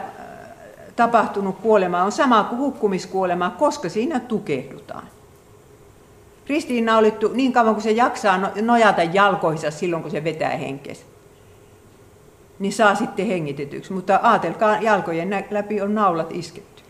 tapahtunut 1.01 1.59
kuolema 1.59 2.03
on 2.03 2.13
sama 2.13 2.45
kuin 2.45 2.59
hukkumiskuolema, 2.59 3.51
koska 3.51 3.89
siinä 3.89 4.21
tukehdutaan. 4.21 5.07
Ristiinnaulittu 6.47 7.31
niin 7.33 7.53
kauan 7.53 7.75
kuin 7.75 7.83
se 7.83 7.91
jaksaa 7.91 8.39
no-, 8.39 8.51
nojata 8.61 9.03
jalkoihinsa 9.03 9.71
silloin, 9.71 10.03
kun 10.03 10.11
se 10.11 10.25
vetää 10.25 10.57
henkensä, 10.57 11.03
niin 12.59 12.73
saa 12.73 12.95
sitten 12.95 13.27
hengitetyksi. 13.27 13.93
Mutta 13.93 14.21
ajatelkaa, 14.23 14.81
jalkojen 14.81 15.45
läpi 15.51 15.81
on 15.81 15.95
naulat 15.95 16.33
isketty. 16.33 16.83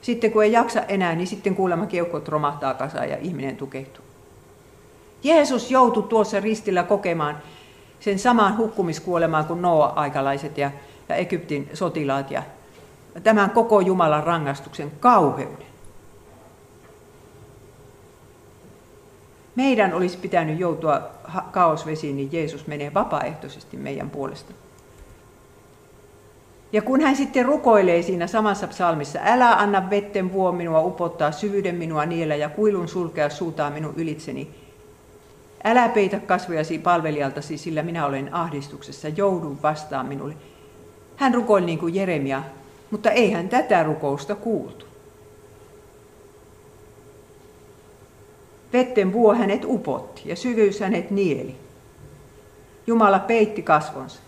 Sitten 0.00 0.32
kun 0.32 0.44
ei 0.44 0.52
jaksa 0.52 0.82
enää, 0.82 1.14
niin 1.14 1.26
sitten 1.26 1.54
kuulemma 1.54 1.86
keuhkot 1.86 2.28
romahtaa 2.28 2.74
kasaan 2.74 3.10
ja 3.10 3.16
ihminen 3.20 3.56
tukehtuu. 3.56 4.04
Jeesus 5.22 5.70
joutui 5.70 6.02
tuossa 6.02 6.40
ristillä 6.40 6.82
kokemaan 6.82 7.38
sen 8.00 8.18
saman 8.18 8.56
hukkumiskuolemaan 8.56 9.44
kuin 9.44 9.62
Noa-aikalaiset 9.62 10.58
ja, 10.58 10.70
ja 11.08 11.14
Egyptin 11.14 11.70
sotilaat 11.74 12.30
ja 12.30 12.42
tämän 13.22 13.50
koko 13.50 13.80
Jumalan 13.80 14.24
rangaistuksen 14.24 14.92
kauheuden. 15.00 15.66
Meidän 19.56 19.94
olisi 19.94 20.18
pitänyt 20.18 20.58
joutua 20.58 21.00
kaosvesiin, 21.52 22.16
niin 22.16 22.32
Jeesus 22.32 22.66
menee 22.66 22.94
vapaaehtoisesti 22.94 23.76
meidän 23.76 24.10
puolesta. 24.10 24.52
Ja 26.72 26.82
kun 26.82 27.00
hän 27.00 27.16
sitten 27.16 27.46
rukoilee 27.46 28.02
siinä 28.02 28.26
samassa 28.26 28.66
psalmissa, 28.66 29.18
älä 29.22 29.52
anna 29.52 29.90
vetten 29.90 30.32
vuo 30.32 30.52
minua 30.52 30.80
upottaa, 30.80 31.32
syvyyden 31.32 31.74
minua 31.74 32.06
niellä 32.06 32.34
ja 32.34 32.48
kuilun 32.48 32.88
sulkea 32.88 33.30
suutaa 33.30 33.70
minun 33.70 33.94
ylitseni. 33.96 34.50
Älä 35.64 35.88
peitä 35.88 36.20
kasvojasi 36.20 36.78
palvelijaltasi, 36.78 37.58
sillä 37.58 37.82
minä 37.82 38.06
olen 38.06 38.34
ahdistuksessa, 38.34 39.08
joudun 39.08 39.58
vastaan 39.62 40.06
minulle. 40.06 40.34
Hän 41.16 41.34
rukoili 41.34 41.66
niin 41.66 41.78
kuin 41.78 41.94
Jeremia 41.94 42.42
mutta 42.90 43.10
eihän 43.10 43.48
tätä 43.48 43.82
rukousta 43.82 44.34
kuultu. 44.34 44.86
Vetten 48.72 49.12
vuo 49.12 49.34
hänet 49.34 49.64
upotti 49.64 50.22
ja 50.24 50.36
syvyys 50.36 50.80
hänet 50.80 51.10
nieli. 51.10 51.56
Jumala 52.86 53.18
peitti 53.18 53.62
kasvonsa. 53.62 54.20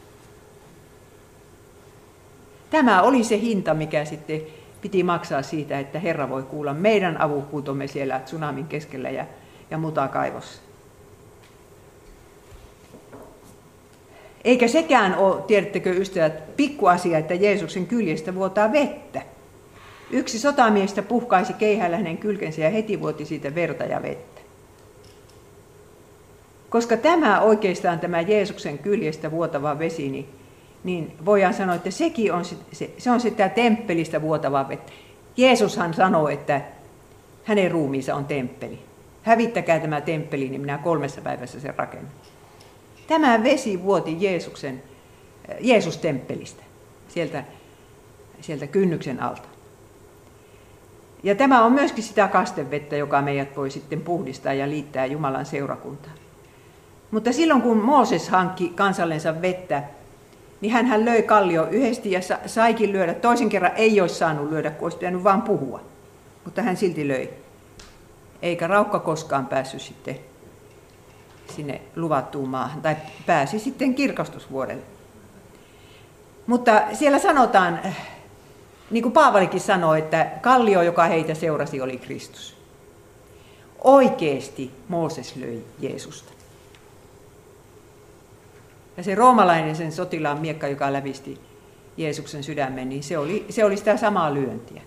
Tämä 2.71 3.03
oli 3.03 3.25
se 3.25 3.41
hinta, 3.41 3.75
mikä 3.75 4.05
sitten 4.05 4.43
piti 4.81 5.03
maksaa 5.03 5.43
siitä, 5.43 5.79
että 5.79 5.99
Herra 5.99 6.29
voi 6.29 6.43
kuulla 6.43 6.75
meidän 6.75 7.21
avunhuutomme 7.21 7.87
siellä 7.87 8.21
tsunamin 8.21 8.67
keskellä 8.67 9.11
ja, 9.11 9.27
ja 9.71 9.79
mutakaivossa. 9.79 10.68
Eikä 14.45 14.69
sekään 14.69 15.17
ole, 15.17 15.43
tiedättekö 15.43 15.91
ystävät, 15.91 16.57
pikkuasia, 16.57 17.19
että 17.19 17.35
Jeesuksen 17.35 17.87
kyljestä 17.87 18.35
vuotaa 18.35 18.73
vettä. 18.73 19.23
Yksi 20.11 20.39
sotamiestä 20.39 21.03
puhkaisi 21.03 21.53
keihällä 21.53 21.97
hänen 21.97 22.19
kylkensä 22.19 22.61
ja 22.61 22.71
heti 22.71 23.01
vuoti 23.01 23.25
siitä 23.25 23.55
verta 23.55 23.85
ja 23.85 24.03
vettä. 24.03 24.41
Koska 26.69 26.97
tämä 26.97 27.41
oikeastaan 27.41 28.01
tämä 28.01 28.21
Jeesuksen 28.21 28.79
kyljestä 28.79 29.31
vuotava 29.31 29.79
vesi, 29.79 30.09
niin, 30.09 30.29
niin 30.85 31.13
voidaan 31.25 31.55
sanoa, 31.55 31.75
että 31.75 31.91
sekin 31.91 32.33
on, 32.33 32.45
se, 32.45 32.91
se 32.99 33.11
on 33.11 33.21
sitä 33.21 33.49
temppelistä 33.49 34.23
vuotavaa 34.23 34.69
vettä. 34.69 34.93
Jeesushan 35.37 35.95
sanoi, 35.95 36.33
että 36.33 36.61
hänen 37.45 37.71
ruumiinsa 37.71 38.15
on 38.15 38.25
temppeli. 38.25 38.79
Hävittäkää 39.23 39.81
tämä 39.81 40.01
temppeli, 40.01 40.49
niin 40.49 40.61
minä 40.61 40.79
kolmessa 40.79 41.21
päivässä 41.21 41.61
sen 41.61 41.75
rakennan. 41.77 42.13
Tämä 43.09 43.43
vesi 43.43 43.83
vuoti 43.83 44.17
Jeesuksen, 44.21 44.83
Jeesus-temppelistä, 45.61 46.63
sieltä, 47.09 47.45
sieltä 48.41 48.67
kynnyksen 48.67 49.23
alta. 49.23 49.49
Ja 51.23 51.35
tämä 51.35 51.65
on 51.65 51.73
myöskin 51.73 52.05
sitä 52.05 52.29
kastevettä, 52.29 52.97
joka 52.97 53.23
meidät 53.23 53.57
voi 53.57 53.71
sitten 53.71 54.01
puhdistaa 54.01 54.53
ja 54.53 54.69
liittää 54.69 55.07
Jumalan 55.07 55.47
seurakuntaan. 55.47 56.15
Mutta 57.11 57.33
silloin 57.33 57.63
kun 57.63 57.77
Mooses 57.77 58.29
hankki 58.29 58.69
kansallensa 58.69 59.43
vettä, 59.43 59.83
niin 60.61 60.73
hän 60.73 61.05
löi 61.05 61.23
kallio 61.23 61.69
yhdesti 61.71 62.11
ja 62.11 62.21
saikin 62.47 62.93
lyödä. 62.93 63.15
Toisen 63.15 63.49
kerran 63.49 63.73
ei 63.77 64.01
olisi 64.01 64.15
saanut 64.15 64.51
lyödä, 64.51 64.71
kun 64.71 64.87
olisi 64.87 64.99
pitänyt 64.99 65.25
vaan 65.25 65.43
puhua. 65.43 65.81
Mutta 66.45 66.63
hän 66.63 66.77
silti 66.77 67.09
löi. 67.09 67.31
Eikä 68.43 68.67
raukka 68.67 68.99
koskaan 68.99 69.47
päässyt 69.47 69.83
sitten 69.83 70.28
sinne 71.51 71.81
luvattuun 71.97 72.49
maahan, 72.49 72.83
tai 72.83 72.97
pääsi 73.27 73.59
sitten 73.59 73.95
kirkastusvuodelle. 73.95 74.83
Mutta 76.47 76.83
siellä 76.93 77.19
sanotaan, 77.19 77.81
niin 78.91 79.03
kuin 79.03 79.13
Paavalikin 79.13 79.61
sanoi, 79.61 79.99
että 79.99 80.31
kallio, 80.41 80.83
joka 80.83 81.05
heitä 81.05 81.35
seurasi, 81.35 81.81
oli 81.81 81.99
Kristus. 81.99 82.57
Oikeesti 83.85 84.71
Mooses 84.89 85.37
löi 85.37 85.65
Jeesusta. 85.81 86.33
Ja 88.97 89.03
se 89.03 89.15
roomalainen, 89.15 89.77
sen 89.77 89.93
sotilaan 89.93 90.39
miekka, 90.39 90.69
joka 90.69 90.93
lävisti 90.93 91.41
Jeesuksen 91.97 92.45
sydämen, 92.45 92.89
niin 92.89 93.03
se 93.03 93.19
oli, 93.19 93.47
se 93.51 93.65
oli 93.65 93.77
sitä 93.77 93.97
samaa 93.97 94.35
lyöntiä. 94.35 94.83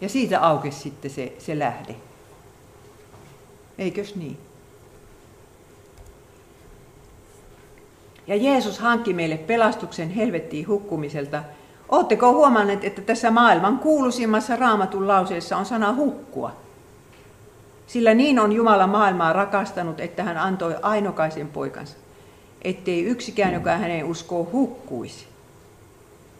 Ja 0.00 0.08
siitä 0.08 0.40
aukesi 0.40 0.80
sitten 0.80 1.10
se, 1.10 1.32
se 1.38 1.58
lähde. 1.58 1.96
Eikös 3.80 4.16
niin? 4.16 4.38
Ja 8.26 8.36
Jeesus 8.36 8.78
hankki 8.78 9.12
meille 9.12 9.36
pelastuksen 9.36 10.10
helvettiin 10.10 10.68
hukkumiselta. 10.68 11.42
Oletteko 11.88 12.32
huomanneet, 12.32 12.84
että 12.84 13.02
tässä 13.02 13.30
maailman 13.30 13.78
kuuluisimmassa 13.78 14.56
raamatun 14.56 15.08
lauseessa 15.08 15.56
on 15.56 15.66
sana 15.66 15.94
hukkua? 15.94 16.52
Sillä 17.86 18.14
niin 18.14 18.38
on 18.38 18.52
Jumala 18.52 18.86
maailmaa 18.86 19.32
rakastanut, 19.32 20.00
että 20.00 20.22
hän 20.22 20.38
antoi 20.38 20.76
ainokaisen 20.82 21.48
poikansa, 21.48 21.96
ettei 22.62 23.04
yksikään, 23.04 23.54
joka 23.54 23.76
hänen 23.76 24.04
uskoo, 24.04 24.48
hukkuisi, 24.52 25.26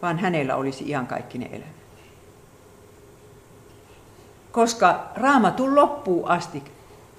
vaan 0.03 0.19
hänellä 0.19 0.57
olisi 0.57 0.89
iankaikkinen 0.89 1.55
elämä. 1.55 1.73
Koska 4.53 5.09
raamatun 5.17 5.75
loppuun 5.75 6.29
asti 6.29 6.63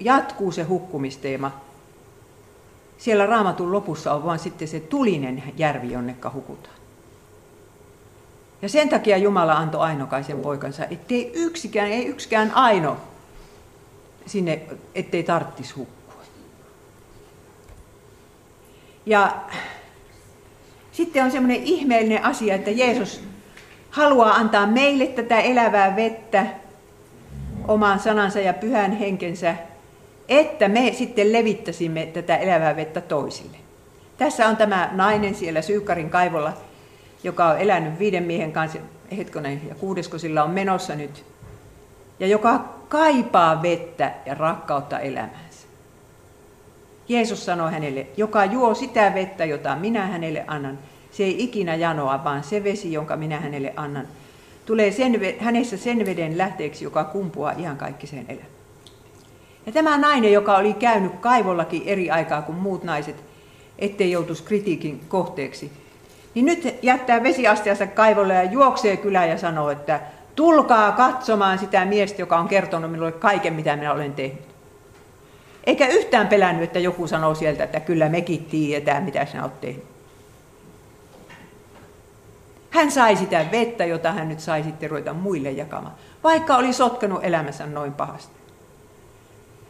jatkuu 0.00 0.52
se 0.52 0.62
hukkumisteema, 0.62 1.60
siellä 2.98 3.26
raamatun 3.26 3.72
lopussa 3.72 4.12
on 4.12 4.24
vain 4.24 4.38
sitten 4.38 4.68
se 4.68 4.80
tulinen 4.80 5.42
järvi, 5.56 5.92
jonnekka 5.92 6.30
hukutaan. 6.30 6.76
Ja 8.62 8.68
sen 8.68 8.88
takia 8.88 9.16
Jumala 9.16 9.52
antoi 9.52 9.80
ainokaisen 9.80 10.40
poikansa, 10.40 10.84
ettei 10.84 11.32
yksikään, 11.34 11.88
ei 11.88 12.06
yksikään 12.06 12.50
aino 12.54 12.96
sinne, 14.26 14.62
ettei 14.94 15.22
tarttis 15.22 15.76
hukkua. 15.76 16.22
Ja 19.06 19.36
sitten 20.92 21.24
on 21.24 21.30
semmoinen 21.30 21.62
ihmeellinen 21.62 22.24
asia, 22.24 22.54
että 22.54 22.70
Jeesus 22.70 23.20
haluaa 23.90 24.34
antaa 24.34 24.66
meille 24.66 25.06
tätä 25.06 25.40
elävää 25.40 25.96
vettä 25.96 26.46
oman 27.68 28.00
sanansa 28.00 28.40
ja 28.40 28.54
pyhän 28.54 28.92
henkensä 28.92 29.56
että 30.40 30.68
me 30.68 30.92
sitten 30.92 31.32
levittäisimme 31.32 32.06
tätä 32.06 32.36
elävää 32.36 32.76
vettä 32.76 33.00
toisille. 33.00 33.56
Tässä 34.18 34.48
on 34.48 34.56
tämä 34.56 34.90
nainen 34.92 35.34
siellä 35.34 35.62
Syykkarin 35.62 36.10
kaivolla, 36.10 36.52
joka 37.24 37.46
on 37.46 37.58
elänyt 37.58 37.98
viiden 37.98 38.22
miehen 38.22 38.52
kanssa, 38.52 38.78
hetkonen 39.16 39.60
ja 39.68 39.74
kuudesko 39.74 40.18
sillä 40.18 40.44
on 40.44 40.50
menossa 40.50 40.94
nyt, 40.94 41.24
ja 42.20 42.26
joka 42.26 42.64
kaipaa 42.88 43.62
vettä 43.62 44.12
ja 44.26 44.34
rakkautta 44.34 44.98
elämäänsä. 44.98 45.66
Jeesus 47.08 47.44
sanoi 47.44 47.70
hänelle, 47.72 48.06
joka 48.16 48.44
juo 48.44 48.74
sitä 48.74 49.14
vettä, 49.14 49.44
jota 49.44 49.76
minä 49.76 50.06
hänelle 50.06 50.44
annan, 50.46 50.78
se 51.10 51.24
ei 51.24 51.44
ikinä 51.44 51.74
janoa, 51.74 52.24
vaan 52.24 52.44
se 52.44 52.64
vesi, 52.64 52.92
jonka 52.92 53.16
minä 53.16 53.40
hänelle 53.40 53.72
annan, 53.76 54.08
tulee 54.66 54.92
sen, 54.92 55.20
hänessä 55.38 55.76
sen 55.76 56.06
veden 56.06 56.38
lähteeksi, 56.38 56.84
joka 56.84 57.04
kumpuaa 57.04 57.52
ihan 57.52 57.76
kaikkiseen 57.76 58.24
elämään. 58.28 58.51
Ja 59.66 59.72
tämä 59.72 59.98
nainen, 59.98 60.32
joka 60.32 60.56
oli 60.56 60.74
käynyt 60.74 61.12
kaivollakin 61.20 61.82
eri 61.86 62.10
aikaa 62.10 62.42
kuin 62.42 62.58
muut 62.58 62.84
naiset, 62.84 63.16
ettei 63.78 64.10
joutuisi 64.10 64.42
kritiikin 64.42 65.00
kohteeksi, 65.08 65.72
niin 66.34 66.46
nyt 66.46 66.78
jättää 66.82 67.22
vesiastiansa 67.22 67.86
kaivolle 67.86 68.34
ja 68.34 68.44
juoksee 68.44 68.96
kylään 68.96 69.28
ja 69.28 69.38
sanoo, 69.38 69.70
että 69.70 70.00
tulkaa 70.36 70.92
katsomaan 70.92 71.58
sitä 71.58 71.84
miestä, 71.84 72.22
joka 72.22 72.38
on 72.38 72.48
kertonut 72.48 72.90
minulle 72.90 73.12
kaiken, 73.12 73.54
mitä 73.54 73.76
minä 73.76 73.92
olen 73.92 74.12
tehnyt. 74.12 74.42
Eikä 75.64 75.86
yhtään 75.86 76.28
pelännyt, 76.28 76.64
että 76.64 76.78
joku 76.78 77.06
sanoo 77.06 77.34
sieltä, 77.34 77.64
että 77.64 77.80
kyllä 77.80 78.08
mekin 78.08 78.44
tiedetään, 78.44 79.02
mitä 79.02 79.26
sinä 79.26 79.42
olet 79.42 79.60
tehnyt. 79.60 79.84
Hän 82.70 82.90
sai 82.90 83.16
sitä 83.16 83.46
vettä, 83.52 83.84
jota 83.84 84.12
hän 84.12 84.28
nyt 84.28 84.40
sai 84.40 84.62
sitten 84.62 84.90
ruveta 84.90 85.12
muille 85.12 85.50
jakamaan, 85.50 85.94
vaikka 86.24 86.56
oli 86.56 86.72
sotkenut 86.72 87.24
elämänsä 87.24 87.66
noin 87.66 87.92
pahasti. 87.92 88.41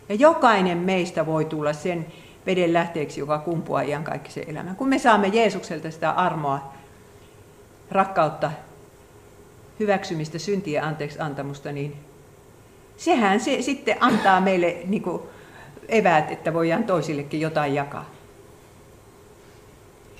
Ja 0.08 0.14
jokainen 0.14 0.78
meistä 0.78 1.26
voi 1.26 1.44
tulla 1.44 1.72
sen 1.72 2.06
veden 2.46 2.72
lähteeksi, 2.72 3.20
joka 3.20 3.38
kumpuaa 3.38 3.82
iankaikkisen 3.82 4.50
elämän. 4.50 4.76
Kun 4.76 4.88
me 4.88 4.98
saamme 4.98 5.28
Jeesukselta 5.28 5.90
sitä 5.90 6.10
armoa, 6.10 6.72
rakkautta, 7.90 8.50
hyväksymistä, 9.80 10.38
syntien 10.38 10.84
anteeksi 10.84 11.18
antamusta, 11.20 11.72
niin 11.72 11.96
sehän 12.96 13.40
se 13.40 13.62
sitten 13.62 13.96
antaa 14.00 14.40
meille 14.40 14.76
niin 14.84 15.02
kuin 15.02 15.22
eväät, 15.88 16.30
että 16.30 16.54
voidaan 16.54 16.84
toisillekin 16.84 17.40
jotain 17.40 17.74
jakaa. 17.74 18.10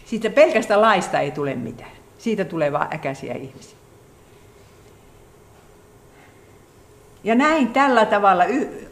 Siitä 0.05 0.31
pelkästä 0.31 0.81
laista 0.81 1.21
ei 1.21 1.31
tule 1.31 1.55
mitään. 1.55 1.91
Siitä 2.19 2.45
tulee 2.45 2.73
vain 2.73 2.95
äkäisiä 2.95 3.35
ihmisiä. 3.35 3.82
Ja 7.25 7.35
näin 7.35 7.69
tällä 7.69 8.07
tavalla 8.07 8.45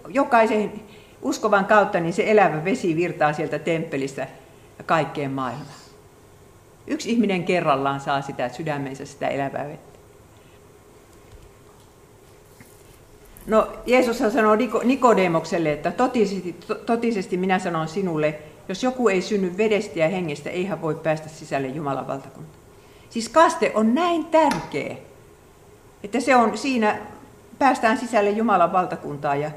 jokaisen 0.08 0.72
uskovan 1.22 1.64
kautta 1.64 2.00
niin 2.00 2.12
se 2.12 2.30
elävä 2.30 2.64
vesi 2.64 2.96
virtaa 2.96 3.32
sieltä 3.32 3.58
temppelistä 3.58 4.26
kaikkeen 4.86 5.30
maailmaan. 5.30 5.80
Yksi 6.86 7.10
ihminen 7.10 7.44
kerrallaan 7.44 8.00
saa 8.00 8.22
sitä 8.22 8.48
sydämensä 8.48 9.04
sitä 9.04 9.28
elävää 9.28 9.68
vettä. 9.68 9.90
No 13.46 13.68
Jeesus 13.86 14.18
sanoo 14.18 14.56
Nikodemokselle, 14.84 15.72
että 15.72 15.90
totisesti, 15.90 16.56
totisesti 16.86 17.36
minä 17.36 17.58
sanon 17.58 17.88
sinulle, 17.88 18.38
jos 18.68 18.82
joku 18.82 19.08
ei 19.08 19.22
synny 19.22 19.56
vedestä 19.56 19.98
ja 19.98 20.08
hengestä, 20.08 20.50
ei 20.50 20.66
hän 20.66 20.82
voi 20.82 20.94
päästä 20.94 21.28
sisälle 21.28 21.68
Jumalan 21.68 22.06
valtakuntaan. 22.06 22.60
Siis 23.10 23.28
kaste 23.28 23.72
on 23.74 23.94
näin 23.94 24.24
tärkeä, 24.24 24.96
että 26.04 26.20
se 26.20 26.36
on 26.36 26.58
siinä, 26.58 26.98
päästään 27.60 27.98
sisälle 27.98 28.30
Jumalan 28.30 28.72
valtakuntaan 28.72 29.40
ja 29.40 29.50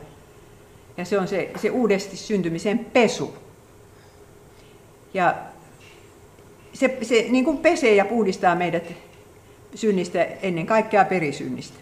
ja 0.97 1.05
se 1.05 1.19
on 1.19 1.27
se, 1.27 1.51
se 1.61 1.69
uudesti 1.69 2.17
syntymisen 2.17 2.79
pesu. 2.79 3.37
Ja 5.13 5.35
se, 6.73 6.97
se 7.01 7.25
niin 7.29 7.45
kuin 7.45 7.57
pesee 7.57 7.95
ja 7.95 8.05
puhdistaa 8.05 8.55
meidät 8.55 8.83
synnistä 9.75 10.23
ennen 10.23 10.65
kaikkea 10.65 11.05
perisynnistä. 11.05 11.79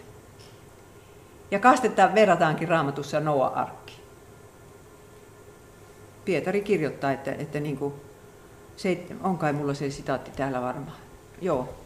Ja 1.50 1.58
kastetta 1.58 2.14
verrataankin 2.14 2.68
raamatussa 2.68 3.20
Noa-arkki. 3.20 3.92
Pietari 6.24 6.60
kirjoittaa, 6.60 7.12
että, 7.12 7.32
että 7.32 7.60
niin 7.60 7.76
kuin, 7.76 7.94
se, 8.76 9.06
on 9.22 9.38
kai 9.38 9.52
mulla 9.52 9.74
se 9.74 9.90
sitaatti 9.90 10.30
täällä 10.36 10.62
varmaan. 10.62 10.96
Joo. 11.40 11.81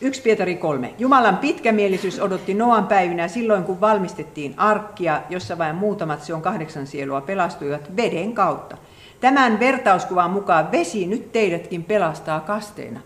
1 0.00 0.22
Pietari 0.22 0.56
3. 0.56 0.94
Jumalan 0.98 1.36
pitkämielisyys 1.36 2.20
odotti 2.20 2.54
Noan 2.54 2.86
päivinä 2.86 3.28
silloin, 3.28 3.64
kun 3.64 3.80
valmistettiin 3.80 4.54
arkkia, 4.56 5.22
jossa 5.30 5.58
vain 5.58 5.76
muutamat, 5.76 6.22
se 6.22 6.34
on 6.34 6.42
kahdeksan 6.42 6.86
sielua, 6.86 7.20
pelastuivat 7.20 7.96
veden 7.96 8.32
kautta. 8.32 8.76
Tämän 9.20 9.60
vertauskuvan 9.60 10.30
mukaan 10.30 10.72
vesi 10.72 11.06
nyt 11.06 11.32
teidätkin 11.32 11.84
pelastaa 11.84 12.40
kasteena. 12.40 13.00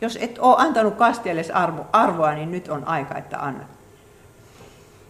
Jos 0.00 0.18
et 0.20 0.38
ole 0.38 0.56
antanut 0.58 0.94
kasteelle 0.94 1.42
arvo, 1.52 1.86
arvoa, 1.92 2.34
niin 2.34 2.50
nyt 2.50 2.68
on 2.68 2.88
aika, 2.88 3.18
että 3.18 3.38
annat. 3.38 3.66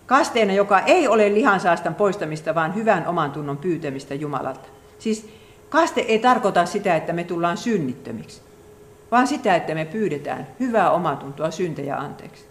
Kasteena, 0.07 0.53
joka 0.53 0.81
ei 0.81 1.09
ole 1.09 1.35
lihansaastan 1.35 1.95
poistamista, 1.95 2.55
vaan 2.55 2.75
hyvän 2.75 3.07
oman 3.07 3.31
tunnon 3.31 3.57
pyytämistä 3.57 4.15
Jumalalta. 4.15 4.69
Siis 4.99 5.29
kaste 5.69 6.01
ei 6.01 6.19
tarkoita 6.19 6.67
sitä, 6.67 6.97
että 6.97 7.13
me 7.13 7.25
tullaan 7.25 7.57
synnittömiksi, 7.57 8.43
vaan 9.11 9.27
sitä, 9.27 9.57
että 9.57 9.75
me 9.75 9.85
pyydetään 9.85 10.47
hyvää 10.61 10.91
omatuntoa 10.91 11.51
syntejä 11.51 11.97
anteeksi. 11.97 12.45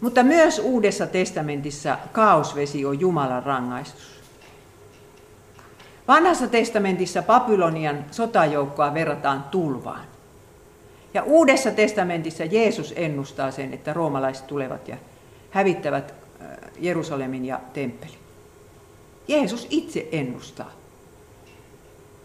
Mutta 0.00 0.22
myös 0.22 0.58
Uudessa 0.58 1.06
testamentissa 1.06 1.98
kaosvesi 2.12 2.84
on 2.84 3.00
Jumalan 3.00 3.42
rangaistus. 3.42 4.16
Vanhassa 6.08 6.48
testamentissa 6.48 7.22
Babylonian 7.22 8.04
sotajoukkoa 8.10 8.94
verrataan 8.94 9.44
tulvaan. 9.44 10.04
Ja 11.14 11.22
Uudessa 11.22 11.70
testamentissa 11.70 12.44
Jeesus 12.44 12.92
ennustaa 12.96 13.50
sen, 13.50 13.74
että 13.74 13.92
roomalaiset 13.92 14.46
tulevat 14.46 14.88
ja 14.88 14.96
hävittävät 15.50 16.14
äh, 16.40 16.48
Jerusalemin 16.78 17.44
ja 17.44 17.60
temppelin. 17.72 18.18
Jeesus 19.28 19.66
itse 19.70 20.08
ennustaa. 20.12 20.70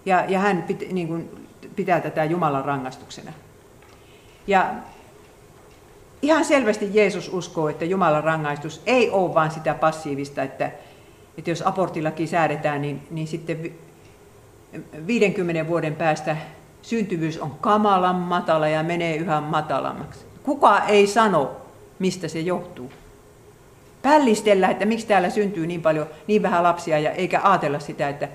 Ja, 0.05 0.25
ja 0.27 0.39
hän 0.39 0.63
pit, 0.63 0.91
niin 0.91 1.07
kuin, 1.07 1.47
pitää 1.75 2.01
tätä 2.01 2.23
Jumalan 2.23 2.65
rangaistuksena. 2.65 3.33
Ja 4.47 4.73
ihan 6.21 6.45
selvästi 6.45 6.89
Jeesus 6.93 7.29
uskoo, 7.33 7.69
että 7.69 7.85
Jumalan 7.85 8.23
rangaistus 8.23 8.81
ei 8.85 9.09
ole 9.09 9.33
vain 9.33 9.51
sitä 9.51 9.73
passiivista, 9.73 10.43
että, 10.43 10.71
että 11.37 11.49
jos 11.49 11.63
aborttillakin 11.65 12.27
säädetään, 12.27 12.81
niin, 12.81 13.07
niin 13.11 13.27
sitten 13.27 13.71
50 15.07 15.67
vuoden 15.67 15.95
päästä 15.95 16.37
syntyvyys 16.81 17.39
on 17.39 17.51
kamalan 17.61 18.15
matala 18.15 18.67
ja 18.67 18.83
menee 18.83 19.15
yhä 19.15 19.41
matalammaksi. 19.41 20.25
Kuka 20.43 20.79
ei 20.79 21.07
sano, 21.07 21.51
mistä 21.99 22.27
se 22.27 22.39
johtuu. 22.39 22.91
Pällistellä, 24.01 24.69
että 24.69 24.85
miksi 24.85 25.07
täällä 25.07 25.29
syntyy 25.29 25.67
niin 25.67 25.81
paljon, 25.81 26.07
niin 26.27 26.41
vähän 26.41 26.63
lapsia, 26.63 26.99
ja 26.99 27.11
eikä 27.11 27.41
ajatella 27.43 27.79
sitä, 27.79 28.09
että 28.09 28.27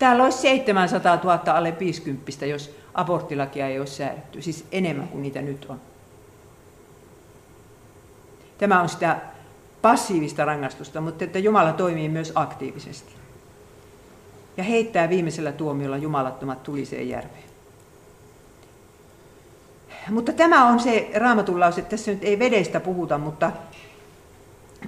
täällä 0.00 0.24
olisi 0.24 0.38
700 0.38 1.16
000 1.24 1.40
alle 1.46 1.78
50, 1.80 2.46
jos 2.46 2.76
aborttilakia 2.94 3.66
ei 3.66 3.78
olisi 3.78 3.94
säädetty. 3.94 4.42
Siis 4.42 4.66
enemmän 4.72 5.08
kuin 5.08 5.22
niitä 5.22 5.42
nyt 5.42 5.66
on. 5.68 5.80
Tämä 8.58 8.80
on 8.80 8.88
sitä 8.88 9.16
passiivista 9.82 10.44
rangaistusta, 10.44 11.00
mutta 11.00 11.24
että 11.24 11.38
Jumala 11.38 11.72
toimii 11.72 12.08
myös 12.08 12.32
aktiivisesti. 12.34 13.12
Ja 14.56 14.64
heittää 14.64 15.08
viimeisellä 15.08 15.52
tuomiolla 15.52 15.96
jumalattomat 15.96 16.62
tuliseen 16.62 17.08
järveen. 17.08 17.50
Mutta 20.10 20.32
tämä 20.32 20.66
on 20.66 20.80
se 20.80 21.10
raamatun 21.14 21.60
lause, 21.60 21.80
että 21.80 21.90
tässä 21.90 22.10
nyt 22.10 22.24
ei 22.24 22.38
vedestä 22.38 22.80
puhuta, 22.80 23.18
mutta 23.18 23.52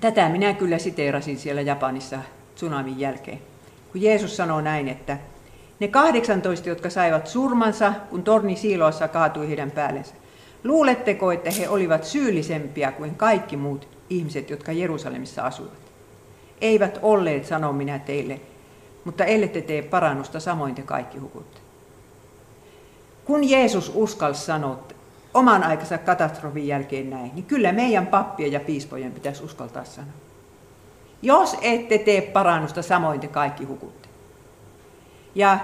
tätä 0.01 0.29
minä 0.29 0.55
kyllä 0.55 0.79
siteerasin 0.79 1.39
siellä 1.39 1.61
Japanissa 1.61 2.19
tsunamin 2.55 3.01
jälkeen. 3.01 3.52
Kun 3.93 4.03
Jeesus 4.03 4.37
sanoo 4.37 4.61
näin, 4.61 4.89
että 4.89 5.19
ne 5.81 5.89
18, 5.89 6.69
jotka 6.69 6.91
saivat 6.91 7.27
surmansa, 7.27 7.93
kun 8.11 8.23
torni 8.23 8.57
siiloassa 8.57 9.09
kaatui 9.09 9.49
heidän 9.49 9.71
päällensä. 9.71 10.15
Luuletteko, 10.65 11.33
että 11.33 11.51
he 11.51 11.69
olivat 11.69 12.05
syyllisempiä 12.05 12.93
kuin 12.93 13.15
kaikki 13.15 13.57
muut 13.57 13.89
ihmiset, 14.11 14.51
jotka 14.51 14.73
Jerusalemissa 14.73 15.43
asuivat? 15.43 15.79
Eivät 16.61 16.99
olleet, 17.03 17.47
sanon 17.47 17.75
minä 17.75 17.99
teille, 17.99 18.41
mutta 19.05 19.25
ellette 19.25 19.61
tee 19.61 19.83
parannusta, 19.83 20.41
samoin 20.41 20.75
te 20.75 20.83
kaikki 20.83 21.19
hukutte. 21.19 21.61
Kun 23.25 23.51
Jeesus 23.51 23.93
uskalsi 23.95 24.45
sanoa 24.45 24.79
oman 25.35 25.65
aikansa 25.65 25.99
katastrofin 25.99 26.67
jälkeen 26.67 27.11
näin, 27.11 27.31
niin 27.35 27.45
kyllä 27.45 27.73
meidän 27.73 28.07
pappien 28.07 28.53
ja 28.53 28.61
piispojen 28.61 29.13
pitäisi 29.13 29.45
uskaltaa 29.45 29.85
sanoa. 29.85 30.22
Jos 31.23 31.57
ette 31.61 31.99
tee 31.99 32.21
parannusta, 32.21 32.83
samoin 32.83 33.21
te 33.21 33.29
kaikki 33.29 33.65
hukutte. 33.65 34.09
Ja, 35.35 35.59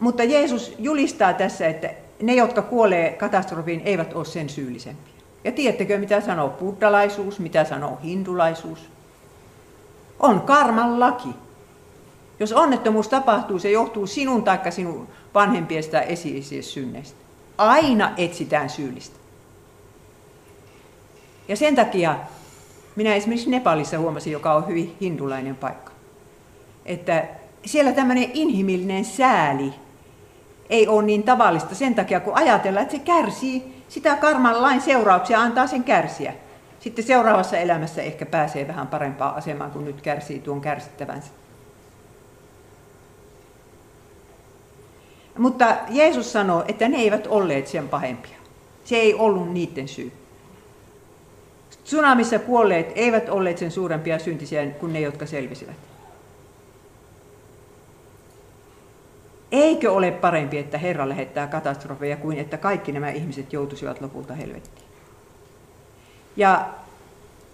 mutta 0.00 0.24
Jeesus 0.24 0.74
julistaa 0.78 1.32
tässä, 1.32 1.66
että 1.66 1.90
ne, 2.22 2.34
jotka 2.34 2.62
kuolee 2.62 3.12
katastrofiin, 3.12 3.82
eivät 3.84 4.12
ole 4.12 4.24
sen 4.24 4.48
syyllisempiä. 4.48 5.14
Ja 5.44 5.52
tiedättekö, 5.52 5.98
mitä 5.98 6.20
sanoo 6.20 6.48
buddhalaisuus, 6.48 7.38
mitä 7.38 7.64
sanoo 7.64 7.98
hindulaisuus? 8.02 8.78
On 10.20 10.40
karman 10.40 11.00
laki. 11.00 11.28
Jos 12.40 12.52
onnettomuus 12.52 13.08
tapahtuu, 13.08 13.58
se 13.58 13.70
johtuu 13.70 14.06
sinun 14.06 14.44
tai 14.44 14.72
sinun 14.72 15.08
vanhempiesta 15.34 16.00
esi 16.00 16.62
synneistä. 16.62 17.16
Aina 17.58 18.12
etsitään 18.16 18.70
syyllistä. 18.70 19.16
Ja 21.48 21.56
sen 21.56 21.76
takia 21.76 22.16
minä 22.96 23.14
esimerkiksi 23.14 23.50
Nepalissa 23.50 23.98
huomasin, 23.98 24.32
joka 24.32 24.54
on 24.54 24.68
hyvin 24.68 24.96
hindulainen 25.00 25.56
paikka, 25.56 25.92
että 26.86 27.24
siellä 27.64 27.92
tämmöinen 27.92 28.30
inhimillinen 28.34 29.04
sääli 29.04 29.74
ei 30.70 30.88
ole 30.88 31.02
niin 31.02 31.22
tavallista 31.22 31.74
sen 31.74 31.94
takia, 31.94 32.20
kun 32.20 32.34
ajatellaan, 32.36 32.82
että 32.82 32.96
se 32.96 33.02
kärsii 33.02 33.82
sitä 33.88 34.16
karman 34.16 34.62
lain 34.62 34.80
seurauksia, 34.80 35.40
antaa 35.40 35.66
sen 35.66 35.84
kärsiä. 35.84 36.34
Sitten 36.80 37.04
seuraavassa 37.04 37.56
elämässä 37.56 38.02
ehkä 38.02 38.26
pääsee 38.26 38.68
vähän 38.68 38.86
parempaan 38.86 39.34
asemaan, 39.34 39.70
kun 39.70 39.84
nyt 39.84 40.00
kärsii 40.00 40.38
tuon 40.38 40.60
kärsittävänsä. 40.60 41.30
Mutta 45.38 45.76
Jeesus 45.88 46.32
sanoo, 46.32 46.64
että 46.68 46.88
ne 46.88 46.96
eivät 46.96 47.26
olleet 47.26 47.66
sen 47.66 47.88
pahempia. 47.88 48.36
Se 48.84 48.96
ei 48.96 49.14
ollut 49.14 49.52
niiden 49.52 49.88
syy. 49.88 50.12
Tsunamissa 51.86 52.38
kuolleet 52.38 52.92
eivät 52.94 53.28
olleet 53.28 53.58
sen 53.58 53.70
suurempia 53.70 54.18
syntisiä 54.18 54.66
kuin 54.66 54.92
ne, 54.92 55.00
jotka 55.00 55.26
selvisivät. 55.26 55.76
Eikö 59.52 59.92
ole 59.92 60.10
parempi, 60.10 60.58
että 60.58 60.78
Herra 60.78 61.08
lähettää 61.08 61.46
katastrofeja 61.46 62.16
kuin 62.16 62.38
että 62.38 62.56
kaikki 62.58 62.92
nämä 62.92 63.10
ihmiset 63.10 63.52
joutuisivat 63.52 64.00
lopulta 64.00 64.34
helvettiin? 64.34 64.86
Ja 66.36 66.68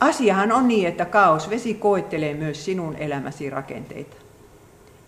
asiahan 0.00 0.52
on 0.52 0.68
niin, 0.68 0.88
että 0.88 1.04
kaos 1.04 1.50
vesi 1.50 1.74
koettelee 1.74 2.34
myös 2.34 2.64
sinun 2.64 2.96
elämäsi 2.96 3.50
rakenteita. 3.50 4.16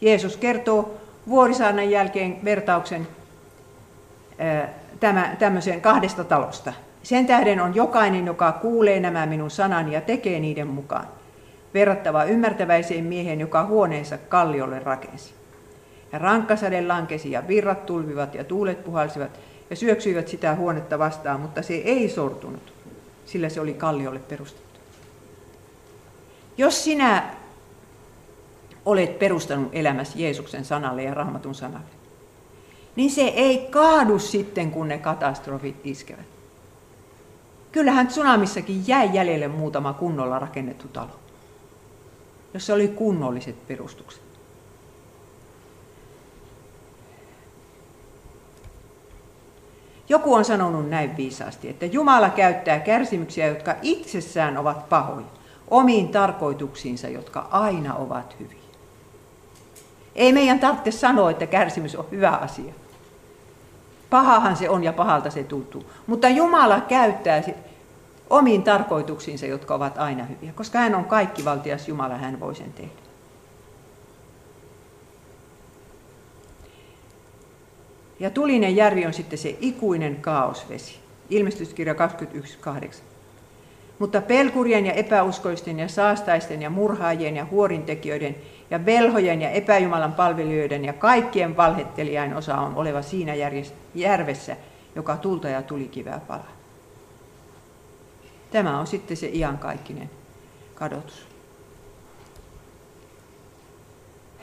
Jeesus 0.00 0.36
kertoo 0.36 0.94
vuorisaarnan 1.28 1.90
jälkeen 1.90 2.44
vertauksen 2.44 3.08
tämä, 5.00 5.36
tämmöisen 5.38 5.80
kahdesta 5.80 6.24
talosta. 6.24 6.72
Sen 7.04 7.26
tähden 7.26 7.60
on 7.60 7.74
jokainen, 7.74 8.26
joka 8.26 8.52
kuulee 8.52 9.00
nämä 9.00 9.26
minun 9.26 9.50
sanani 9.50 9.94
ja 9.94 10.00
tekee 10.00 10.40
niiden 10.40 10.66
mukaan, 10.66 11.08
verrattava 11.74 12.24
ymmärtäväiseen 12.24 13.04
miehen, 13.04 13.40
joka 13.40 13.66
huoneensa 13.66 14.18
kalliolle 14.18 14.78
rakensi. 14.78 15.34
Ja 16.12 16.18
rankkasade 16.18 16.86
lankesi 16.86 17.30
ja 17.30 17.48
virrat 17.48 17.86
tulvivat 17.86 18.34
ja 18.34 18.44
tuulet 18.44 18.84
puhalsivat 18.84 19.30
ja 19.70 19.76
syöksyivät 19.76 20.28
sitä 20.28 20.54
huonetta 20.54 20.98
vastaan, 20.98 21.40
mutta 21.40 21.62
se 21.62 21.74
ei 21.74 22.08
sortunut, 22.08 22.72
sillä 23.26 23.48
se 23.48 23.60
oli 23.60 23.74
kalliolle 23.74 24.18
perustettu. 24.18 24.80
Jos 26.56 26.84
sinä 26.84 27.34
olet 28.86 29.18
perustanut 29.18 29.68
elämäsi 29.72 30.22
Jeesuksen 30.22 30.64
sanalle 30.64 31.02
ja 31.02 31.14
Rahmatun 31.14 31.54
sanalle, 31.54 31.86
niin 32.96 33.10
se 33.10 33.22
ei 33.22 33.58
kaadu 33.70 34.18
sitten, 34.18 34.70
kun 34.70 34.88
ne 34.88 34.98
katastrofit 34.98 35.76
iskevät. 35.84 36.34
Kyllähän 37.74 38.06
tsunamissakin 38.06 38.84
jäi 38.86 39.10
jäljelle 39.12 39.48
muutama 39.48 39.92
kunnolla 39.92 40.38
rakennettu 40.38 40.88
talo, 40.88 41.20
jossa 42.54 42.74
oli 42.74 42.88
kunnolliset 42.88 43.66
perustukset. 43.66 44.22
Joku 50.08 50.34
on 50.34 50.44
sanonut 50.44 50.90
näin 50.90 51.16
viisaasti, 51.16 51.68
että 51.68 51.86
Jumala 51.86 52.30
käyttää 52.30 52.80
kärsimyksiä, 52.80 53.46
jotka 53.46 53.74
itsessään 53.82 54.58
ovat 54.58 54.88
pahoja, 54.88 55.26
omiin 55.70 56.08
tarkoituksiinsa, 56.08 57.08
jotka 57.08 57.48
aina 57.50 57.94
ovat 57.94 58.36
hyviä. 58.40 58.58
Ei 60.14 60.32
meidän 60.32 60.60
tarvitse 60.60 60.90
sanoa, 60.90 61.30
että 61.30 61.46
kärsimys 61.46 61.96
on 61.96 62.06
hyvä 62.10 62.30
asia. 62.30 62.74
Pahahan 64.14 64.56
se 64.56 64.68
on 64.70 64.84
ja 64.84 64.92
pahalta 64.92 65.30
se 65.30 65.44
tuntuu. 65.44 65.84
Mutta 66.06 66.28
Jumala 66.28 66.80
käyttää 66.80 67.42
omiin 68.30 68.62
tarkoituksiinsa, 68.62 69.46
jotka 69.46 69.74
ovat 69.74 69.98
aina 69.98 70.24
hyviä. 70.24 70.52
Koska 70.52 70.78
hän 70.78 70.94
on 70.94 71.04
kaikkivaltias 71.04 71.88
Jumala, 71.88 72.16
hän 72.16 72.40
voi 72.40 72.54
sen 72.54 72.72
tehdä. 72.72 72.92
Ja 78.20 78.30
tulinen 78.30 78.76
järvi 78.76 79.06
on 79.06 79.12
sitten 79.12 79.38
se 79.38 79.56
ikuinen 79.60 80.16
kaosvesi. 80.16 80.98
Ilmestyskirja 81.30 81.94
21.8. 81.94 82.94
Mutta 83.98 84.20
pelkurien 84.20 84.86
ja 84.86 84.92
epäuskoisten 84.92 85.78
ja 85.78 85.88
saastaisten 85.88 86.62
ja 86.62 86.70
murhaajien 86.70 87.36
ja 87.36 87.44
huorintekijöiden 87.44 88.36
ja 88.70 88.86
velhojen 88.86 89.42
ja 89.42 89.50
epäjumalan 89.50 90.12
palvelijoiden 90.12 90.84
ja 90.84 90.92
kaikkien 90.92 91.56
valhettelijain 91.56 92.36
osa 92.36 92.56
on 92.56 92.74
oleva 92.74 93.02
siinä 93.02 93.34
järvessä, 93.94 94.56
joka 94.94 95.16
tulta 95.16 95.48
ja 95.48 95.62
tulikivää 95.62 96.20
palaa. 96.28 96.52
Tämä 98.50 98.80
on 98.80 98.86
sitten 98.86 99.16
se 99.16 99.30
iankaikkinen 99.32 100.10
kadotus. 100.74 101.26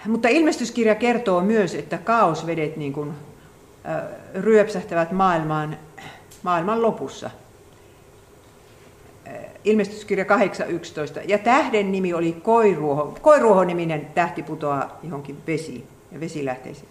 Mutta 0.06 0.28
ilmestyskirja 0.28 0.96
kertoo 0.96 1.42
myös, 1.42 1.76
että 1.76 1.98
kaosvedet 1.98 2.78
niin 2.78 2.94
kuin, 2.94 3.14
ryöpsähtävät 4.34 5.12
maailmaan, 5.12 5.78
maailman 6.44 6.82
lopussa. 6.82 7.30
Ilmestyskirja 9.64 10.26
8.11. 10.26 11.22
Ja 11.26 11.38
tähden 11.38 11.92
nimi 11.92 12.14
oli 12.14 12.34
Koiruoho. 12.34 13.18
Koiruoho-niminen 13.22 14.08
tähti 14.16 14.44
putoaa 14.44 15.00
johonkin 15.04 15.38
vesiin 15.48 15.88
ja 16.12 16.20
vesilähteisiin. 16.20 16.88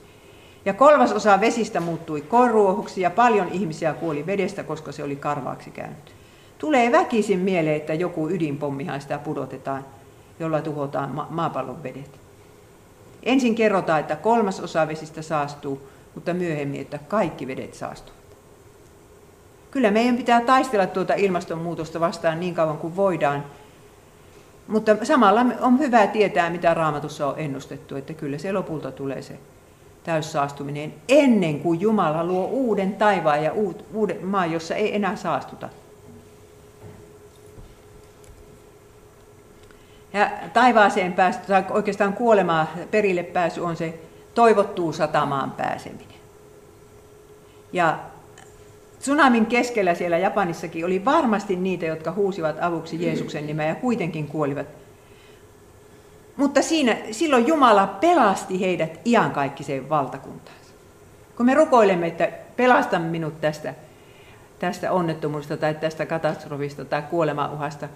Ja 0.64 0.74
kolmas 0.74 1.12
osa 1.12 1.40
vesistä 1.40 1.80
muuttui 1.80 2.20
koiruohoksi 2.20 3.00
ja 3.00 3.10
paljon 3.10 3.48
ihmisiä 3.48 3.94
kuoli 3.94 4.26
vedestä, 4.26 4.62
koska 4.62 4.92
se 4.92 5.04
oli 5.04 5.16
karvaaksi 5.16 5.70
käynyt. 5.70 6.14
Tulee 6.58 6.92
väkisin 6.92 7.38
mieleen, 7.38 7.76
että 7.76 7.94
joku 7.94 8.28
ydinpommihan 8.28 9.00
sitä 9.00 9.18
pudotetaan, 9.18 9.84
jolla 10.40 10.60
tuhotaan 10.60 11.10
ma- 11.10 11.26
maapallon 11.30 11.82
vedet. 11.82 12.20
Ensin 13.22 13.54
kerrotaan, 13.54 14.00
että 14.00 14.16
kolmas 14.16 14.60
osa 14.60 14.88
vesistä 14.88 15.22
saastuu, 15.22 15.80
mutta 16.14 16.34
myöhemmin, 16.34 16.80
että 16.80 16.98
kaikki 16.98 17.46
vedet 17.46 17.74
saastuvat. 17.74 18.19
Kyllä 19.70 19.90
meidän 19.90 20.16
pitää 20.16 20.40
taistella 20.40 20.86
tuota 20.86 21.14
ilmastonmuutosta 21.14 22.00
vastaan 22.00 22.40
niin 22.40 22.54
kauan 22.54 22.78
kuin 22.78 22.96
voidaan, 22.96 23.44
mutta 24.68 25.04
samalla 25.04 25.46
on 25.60 25.78
hyvä 25.78 26.06
tietää, 26.06 26.50
mitä 26.50 26.74
raamatussa 26.74 27.26
on 27.26 27.34
ennustettu, 27.36 27.96
että 27.96 28.12
kyllä 28.12 28.38
se 28.38 28.52
lopulta 28.52 28.92
tulee 28.92 29.22
se 29.22 29.38
täyssaastuminen 30.04 30.94
ennen 31.08 31.60
kuin 31.60 31.80
Jumala 31.80 32.24
luo 32.24 32.46
uuden 32.46 32.94
taivaan 32.94 33.44
ja 33.44 33.52
uuden 33.92 34.26
maan, 34.26 34.52
jossa 34.52 34.74
ei 34.74 34.96
enää 34.96 35.16
saastuta. 35.16 35.68
Ja 40.12 40.30
taivaaseen 40.52 41.12
päästy, 41.12 41.46
tai 41.46 41.64
oikeastaan 41.70 42.12
kuolemaa 42.12 42.66
perille 42.90 43.22
pääsy 43.22 43.60
on 43.60 43.76
se 43.76 44.00
toivottuu 44.34 44.92
satamaan 44.92 45.50
pääseminen. 45.50 46.20
Ja 47.72 47.98
tsunamin 49.00 49.46
keskellä 49.46 49.94
siellä 49.94 50.18
Japanissakin 50.18 50.84
oli 50.84 51.04
varmasti 51.04 51.56
niitä, 51.56 51.86
jotka 51.86 52.12
huusivat 52.12 52.56
avuksi 52.60 53.04
Jeesuksen 53.04 53.46
nimeä 53.46 53.68
ja 53.68 53.74
kuitenkin 53.74 54.26
kuolivat. 54.26 54.66
Mutta 56.36 56.62
siinä, 56.62 56.96
silloin 57.10 57.46
Jumala 57.46 57.86
pelasti 57.86 58.60
heidät 58.60 59.00
iankaikkiseen 59.04 59.88
valtakuntaan. 59.88 60.56
Kun 61.36 61.46
me 61.46 61.54
rukoilemme, 61.54 62.06
että 62.06 62.28
pelasta 62.56 62.98
minut 62.98 63.40
tästä, 63.40 63.74
tästä 64.58 64.92
onnettomuudesta 64.92 65.56
tai 65.56 65.74
tästä 65.74 66.06
katastrofista 66.06 66.84
tai 66.84 67.02
kuolemauhasta, 67.02 67.88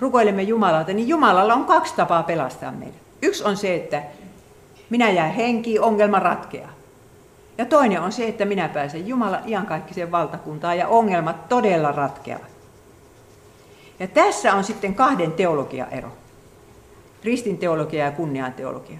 rukoilemme 0.00 0.42
Jumalalta, 0.42 0.92
niin 0.92 1.08
Jumalalla 1.08 1.54
on 1.54 1.64
kaksi 1.64 1.96
tapaa 1.96 2.22
pelastaa 2.22 2.72
meidät. 2.72 2.94
Yksi 3.22 3.44
on 3.44 3.56
se, 3.56 3.74
että 3.74 4.02
minä 4.90 5.10
jään 5.10 5.30
henkiin, 5.30 5.80
ongelma 5.80 6.18
ratkeaa. 6.18 6.81
Ja 7.58 7.64
toinen 7.64 8.00
on 8.00 8.12
se, 8.12 8.28
että 8.28 8.44
minä 8.44 8.68
pääsen 8.68 9.08
Jumala 9.08 9.40
iankaikkiseen 9.46 10.10
valtakuntaan 10.10 10.78
ja 10.78 10.88
ongelmat 10.88 11.48
todella 11.48 11.92
ratkeavat. 11.92 12.52
Ja 14.00 14.08
tässä 14.08 14.54
on 14.54 14.64
sitten 14.64 14.94
kahden 14.94 15.32
teologia 15.32 15.86
ero. 15.86 16.08
Kristin 17.20 17.58
teologia 17.58 18.04
ja 18.04 18.10
kunnian 18.10 18.52
teologia. 18.52 18.98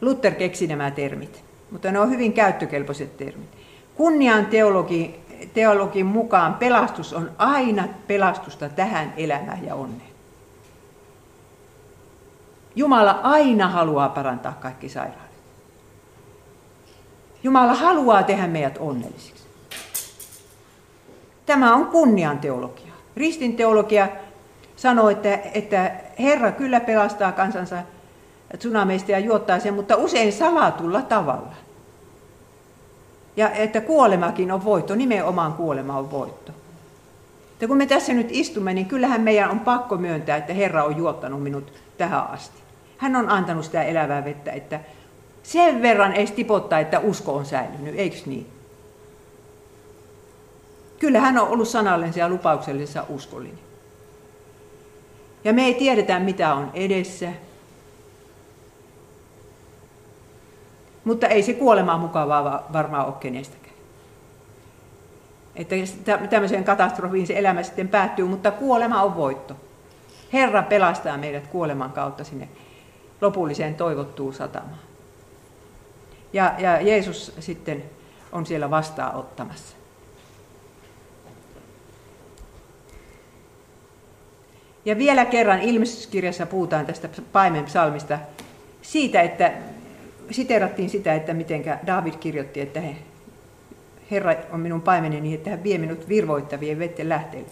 Luther 0.00 0.34
keksi 0.34 0.66
nämä 0.66 0.90
termit, 0.90 1.44
mutta 1.70 1.92
ne 1.92 2.00
on 2.00 2.10
hyvin 2.10 2.32
käyttökelpoiset 2.32 3.16
termit. 3.16 3.48
Kunnian 3.94 4.46
teologi 4.46 5.20
teologin 5.54 6.06
mukaan 6.06 6.54
pelastus 6.54 7.12
on 7.12 7.30
aina 7.38 7.88
pelastusta 8.06 8.68
tähän 8.68 9.12
elämään 9.16 9.66
ja 9.66 9.74
onneen. 9.74 10.10
Jumala 12.76 13.20
aina 13.22 13.68
haluaa 13.68 14.08
parantaa 14.08 14.52
kaikki 14.52 14.88
sairaudet. 14.88 15.27
Jumala 17.42 17.74
haluaa 17.74 18.22
tehdä 18.22 18.46
meidät 18.46 18.78
onnellisiksi. 18.78 19.44
Tämä 21.46 21.74
on 21.74 21.86
kunnian 21.86 22.38
teologia. 22.38 22.92
Ristin 23.16 23.56
teologia 23.56 24.08
sanoo, 24.76 25.08
että, 25.08 25.38
että 25.54 25.90
Herra 26.18 26.52
kyllä 26.52 26.80
pelastaa 26.80 27.32
kansansa 27.32 27.76
tsunameista 28.58 29.12
ja 29.12 29.18
juottaa 29.18 29.60
sen, 29.60 29.74
mutta 29.74 29.96
usein 29.96 30.32
salatulla 30.32 31.02
tavalla. 31.02 31.54
Ja 33.36 33.50
että 33.50 33.80
kuolemakin 33.80 34.52
on 34.52 34.64
voitto, 34.64 34.94
nimenomaan 34.94 35.52
kuolema 35.52 35.98
on 35.98 36.10
voitto. 36.10 36.52
Ja 37.60 37.68
kun 37.68 37.76
me 37.76 37.86
tässä 37.86 38.12
nyt 38.12 38.28
istumme, 38.30 38.74
niin 38.74 38.86
kyllähän 38.86 39.20
meidän 39.20 39.50
on 39.50 39.60
pakko 39.60 39.96
myöntää, 39.96 40.36
että 40.36 40.52
Herra 40.52 40.84
on 40.84 40.96
juottanut 40.96 41.42
minut 41.42 41.72
tähän 41.98 42.30
asti. 42.30 42.58
Hän 42.98 43.16
on 43.16 43.28
antanut 43.28 43.64
sitä 43.64 43.82
elävää 43.82 44.24
vettä, 44.24 44.52
että 44.52 44.80
sen 45.48 45.82
verran 45.82 46.12
ei 46.12 46.26
tipottaa, 46.26 46.78
että 46.78 46.98
usko 46.98 47.34
on 47.34 47.46
säilynyt, 47.46 47.94
eikö 47.98 48.16
niin? 48.26 48.46
Kyllä 50.98 51.20
hän 51.20 51.38
on 51.38 51.48
ollut 51.48 51.68
sanallensa 51.68 52.18
ja 52.18 52.28
lupauksellisessa 52.28 53.04
uskollinen. 53.08 53.58
Ja 55.44 55.52
me 55.52 55.64
ei 55.64 55.74
tiedetä, 55.74 56.20
mitä 56.20 56.54
on 56.54 56.70
edessä, 56.74 57.32
Mutta 61.04 61.26
ei 61.26 61.42
se 61.42 61.52
kuolemaa 61.52 61.98
mukavaa 61.98 62.66
varmaan 62.72 63.06
ole 63.06 63.14
kenestäkään. 63.20 63.74
Että 65.56 65.74
tämmöiseen 66.30 66.64
katastrofiin 66.64 67.26
se 67.26 67.38
elämä 67.38 67.62
sitten 67.62 67.88
päättyy, 67.88 68.24
mutta 68.24 68.50
kuolema 68.50 69.02
on 69.02 69.16
voitto. 69.16 69.56
Herra 70.32 70.62
pelastaa 70.62 71.18
meidät 71.18 71.46
kuoleman 71.46 71.92
kautta 71.92 72.24
sinne 72.24 72.48
lopulliseen 73.20 73.74
toivottuun 73.74 74.34
satamaan. 74.34 74.87
Ja, 76.32 76.54
ja 76.58 76.80
Jeesus 76.80 77.32
sitten 77.40 77.84
on 78.32 78.46
siellä 78.46 78.70
vastaanottamassa. 78.70 79.76
Ja 84.84 84.98
vielä 84.98 85.24
kerran 85.24 85.60
ilmestyskirjassa 85.60 86.46
puhutaan 86.46 86.86
tästä 86.86 87.08
paimen 87.32 87.64
psalmista 87.64 88.18
siitä, 88.82 89.22
että 89.22 89.52
siterattiin 90.30 90.90
sitä, 90.90 91.14
että 91.14 91.34
miten 91.34 91.64
David 91.86 92.14
kirjoitti, 92.20 92.60
että 92.60 92.80
he, 92.80 92.96
Herra 94.10 94.34
on 94.52 94.60
minun 94.60 94.82
paimeneni, 94.82 95.34
että 95.34 95.50
hän 95.50 95.62
vie 95.62 95.78
minut 95.78 96.08
virvoittavien 96.08 96.78
vetten 96.78 97.08
lähteelle. 97.08 97.50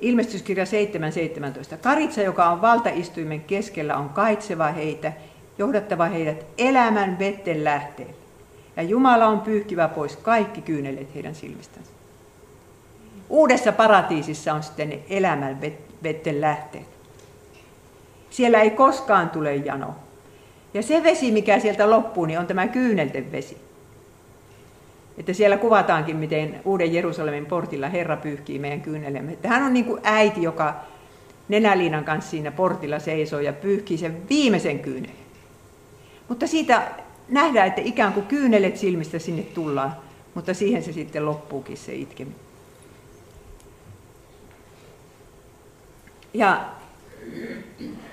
Ilmestyskirja 0.00 0.64
7.17. 0.64 1.76
Karitsa, 1.76 2.22
joka 2.22 2.48
on 2.48 2.60
valtaistuimen 2.60 3.40
keskellä, 3.40 3.96
on 3.96 4.08
kaitseva 4.08 4.66
heitä, 4.66 5.12
johdattava 5.58 6.04
heidät 6.04 6.46
elämän 6.58 7.18
vetten 7.18 7.64
lähteelle. 7.64 8.14
Ja 8.76 8.82
Jumala 8.82 9.26
on 9.26 9.40
pyyhkivä 9.40 9.88
pois 9.88 10.16
kaikki 10.16 10.62
kyynelet 10.62 11.14
heidän 11.14 11.34
silmistänsä. 11.34 11.90
Uudessa 13.28 13.72
paratiisissa 13.72 14.54
on 14.54 14.62
sitten 14.62 14.98
elämän 15.10 15.60
vetten 16.02 16.40
lähteet. 16.40 16.86
Siellä 18.30 18.60
ei 18.60 18.70
koskaan 18.70 19.30
tule 19.30 19.56
jano. 19.56 19.94
Ja 20.74 20.82
se 20.82 21.02
vesi, 21.02 21.32
mikä 21.32 21.58
sieltä 21.58 21.90
loppuu, 21.90 22.24
niin 22.24 22.38
on 22.38 22.46
tämä 22.46 22.68
kyynelten 22.68 23.32
vesi. 23.32 23.58
Että 25.18 25.32
siellä 25.32 25.56
kuvataankin, 25.56 26.16
miten 26.16 26.60
Uuden 26.64 26.94
Jerusalemin 26.94 27.46
portilla 27.46 27.88
Herra 27.88 28.16
pyyhkii 28.16 28.58
meidän 28.58 28.80
kyynelemme. 28.80 29.32
Että 29.32 29.48
hän 29.48 29.62
on 29.62 29.72
niin 29.72 29.84
kuin 29.84 30.00
äiti, 30.04 30.42
joka 30.42 30.74
nenäliinan 31.48 32.04
kanssa 32.04 32.30
siinä 32.30 32.50
portilla 32.52 32.98
seisoo 32.98 33.40
ja 33.40 33.52
pyyhkii 33.52 33.98
sen 33.98 34.28
viimeisen 34.28 34.78
kyynelen. 34.78 35.23
Mutta 36.28 36.46
siitä 36.46 36.82
nähdään, 37.28 37.68
että 37.68 37.80
ikään 37.84 38.12
kuin 38.12 38.26
kyynelet 38.26 38.76
silmistä 38.76 39.18
sinne 39.18 39.42
tullaan, 39.42 39.96
mutta 40.34 40.54
siihen 40.54 40.82
se 40.82 40.92
sitten 40.92 41.26
loppuukin 41.26 41.76
se 41.76 41.94
itkeminen. 41.94 42.40
Ja 46.34 46.64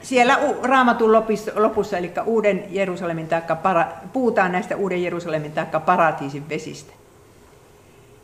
siellä 0.02 0.40
raamatun 0.64 1.12
lopussa, 1.56 1.98
eli 1.98 2.12
Uuden 2.26 2.64
Jerusalemin 2.70 3.28
taikka 3.28 3.56
para, 3.56 3.88
puhutaan 4.14 4.52
näistä 4.52 4.76
Uuden 4.76 5.04
Jerusalemin 5.04 5.52
taikka 5.52 5.80
paratiisin 5.80 6.50
vesistä. 6.50 6.94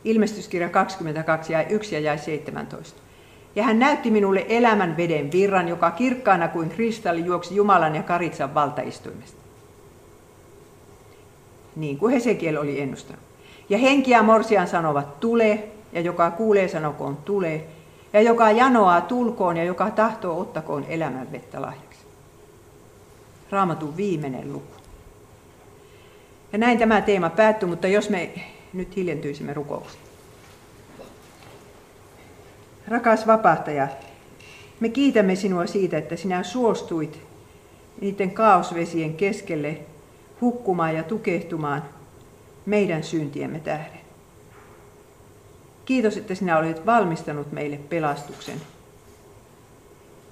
Ilmestyskirja 0.04 0.68
22 0.68 1.52
ja 1.52 1.62
1 1.68 1.94
ja 1.94 2.00
jäi 2.00 2.18
17. 2.18 3.00
Ja 3.56 3.62
hän 3.62 3.78
näytti 3.78 4.10
minulle 4.10 4.46
elämän 4.48 4.96
veden 4.96 5.32
virran, 5.32 5.68
joka 5.68 5.90
kirkkaana 5.90 6.48
kuin 6.48 6.70
kristalli 6.70 7.24
juoksi 7.24 7.56
Jumalan 7.56 7.94
ja 7.94 8.02
Karitsan 8.02 8.54
valtaistuimesta. 8.54 9.37
Niin 11.76 11.98
kuin 11.98 12.14
Hesekiel 12.14 12.56
oli 12.56 12.80
ennustanut. 12.80 13.22
Ja 13.68 13.78
henki 13.78 14.10
ja 14.10 14.22
morsian 14.22 14.68
sanovat 14.68 15.20
tule, 15.20 15.64
ja 15.92 16.00
joka 16.00 16.30
kuulee 16.30 16.68
sanokoon 16.68 17.16
tule, 17.16 17.64
ja 18.12 18.20
joka 18.20 18.50
janoaa 18.50 19.00
tulkoon, 19.00 19.56
ja 19.56 19.64
joka 19.64 19.90
tahtoo 19.90 20.40
ottakoon 20.40 20.84
elämän 20.88 21.32
vettä 21.32 21.62
lahjaksi. 21.62 21.98
Raamatun 23.50 23.96
viimeinen 23.96 24.52
luku. 24.52 24.78
Ja 26.52 26.58
näin 26.58 26.78
tämä 26.78 27.00
teema 27.00 27.30
päättyy, 27.30 27.68
mutta 27.68 27.88
jos 27.88 28.10
me 28.10 28.30
nyt 28.72 28.96
hiljentyisimme 28.96 29.54
rukoukseen. 29.54 30.04
Rakas 32.88 33.26
vapahtaja, 33.26 33.88
me 34.80 34.88
kiitämme 34.88 35.34
sinua 35.34 35.66
siitä, 35.66 35.98
että 35.98 36.16
sinä 36.16 36.42
suostuit 36.42 37.20
niiden 38.00 38.30
kaosvesien 38.30 39.14
keskelle 39.14 39.78
hukkumaan 40.40 40.96
ja 40.96 41.02
tukehtumaan 41.02 41.82
meidän 42.66 43.02
syntiemme 43.02 43.60
tähden. 43.60 44.00
Kiitos, 45.84 46.16
että 46.16 46.34
sinä 46.34 46.58
olet 46.58 46.86
valmistanut 46.86 47.52
meille 47.52 47.76
pelastuksen 47.76 48.60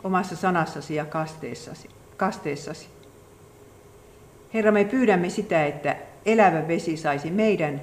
omassa 0.04 0.36
sanassasi 0.36 0.94
ja 0.94 1.04
kasteessasi. 1.04 1.88
kasteessasi. 2.16 2.88
Herra, 4.54 4.72
me 4.72 4.84
pyydämme 4.84 5.30
sitä, 5.30 5.66
että 5.66 5.96
elävä 6.26 6.68
vesi 6.68 6.96
saisi 6.96 7.30
meidän 7.30 7.80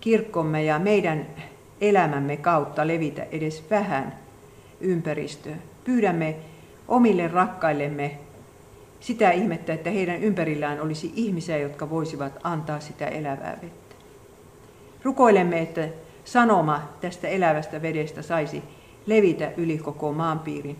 kirkkomme 0.00 0.64
ja 0.64 0.78
meidän 0.78 1.26
elämämme 1.80 2.36
kautta 2.36 2.86
levitä 2.86 3.26
edes 3.32 3.64
vähän 3.70 4.14
ympäristöön. 4.80 5.62
Pyydämme 5.84 6.36
omille 6.88 7.28
rakkaillemme 7.28 8.18
sitä 9.00 9.30
ihmettä, 9.30 9.74
että 9.74 9.90
heidän 9.90 10.22
ympärillään 10.22 10.80
olisi 10.80 11.12
ihmisiä, 11.14 11.58
jotka 11.58 11.90
voisivat 11.90 12.32
antaa 12.42 12.80
sitä 12.80 13.06
elävää 13.06 13.58
vettä. 13.62 13.94
Rukoilemme, 15.02 15.60
että 15.60 15.88
sanoma 16.24 16.82
tästä 17.00 17.28
elävästä 17.28 17.82
vedestä 17.82 18.22
saisi 18.22 18.62
levitä 19.06 19.52
yli 19.56 19.78
koko 19.78 20.12
maanpiirin 20.12 20.76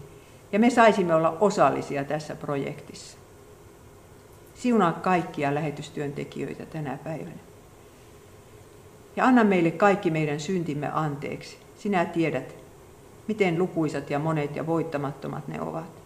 ja 0.52 0.58
me 0.58 0.70
saisimme 0.70 1.14
olla 1.14 1.36
osallisia 1.40 2.04
tässä 2.04 2.36
projektissa. 2.36 3.18
Siunaa 4.54 4.92
kaikkia 4.92 5.54
lähetystyöntekijöitä 5.54 6.66
tänä 6.66 6.98
päivänä. 7.04 7.46
Ja 9.16 9.24
anna 9.24 9.44
meille 9.44 9.70
kaikki 9.70 10.10
meidän 10.10 10.40
syntimme 10.40 10.90
anteeksi. 10.92 11.56
Sinä 11.78 12.04
tiedät, 12.04 12.56
miten 13.28 13.58
lukuisat 13.58 14.10
ja 14.10 14.18
monet 14.18 14.56
ja 14.56 14.66
voittamattomat 14.66 15.48
ne 15.48 15.60
ovat. 15.60 16.05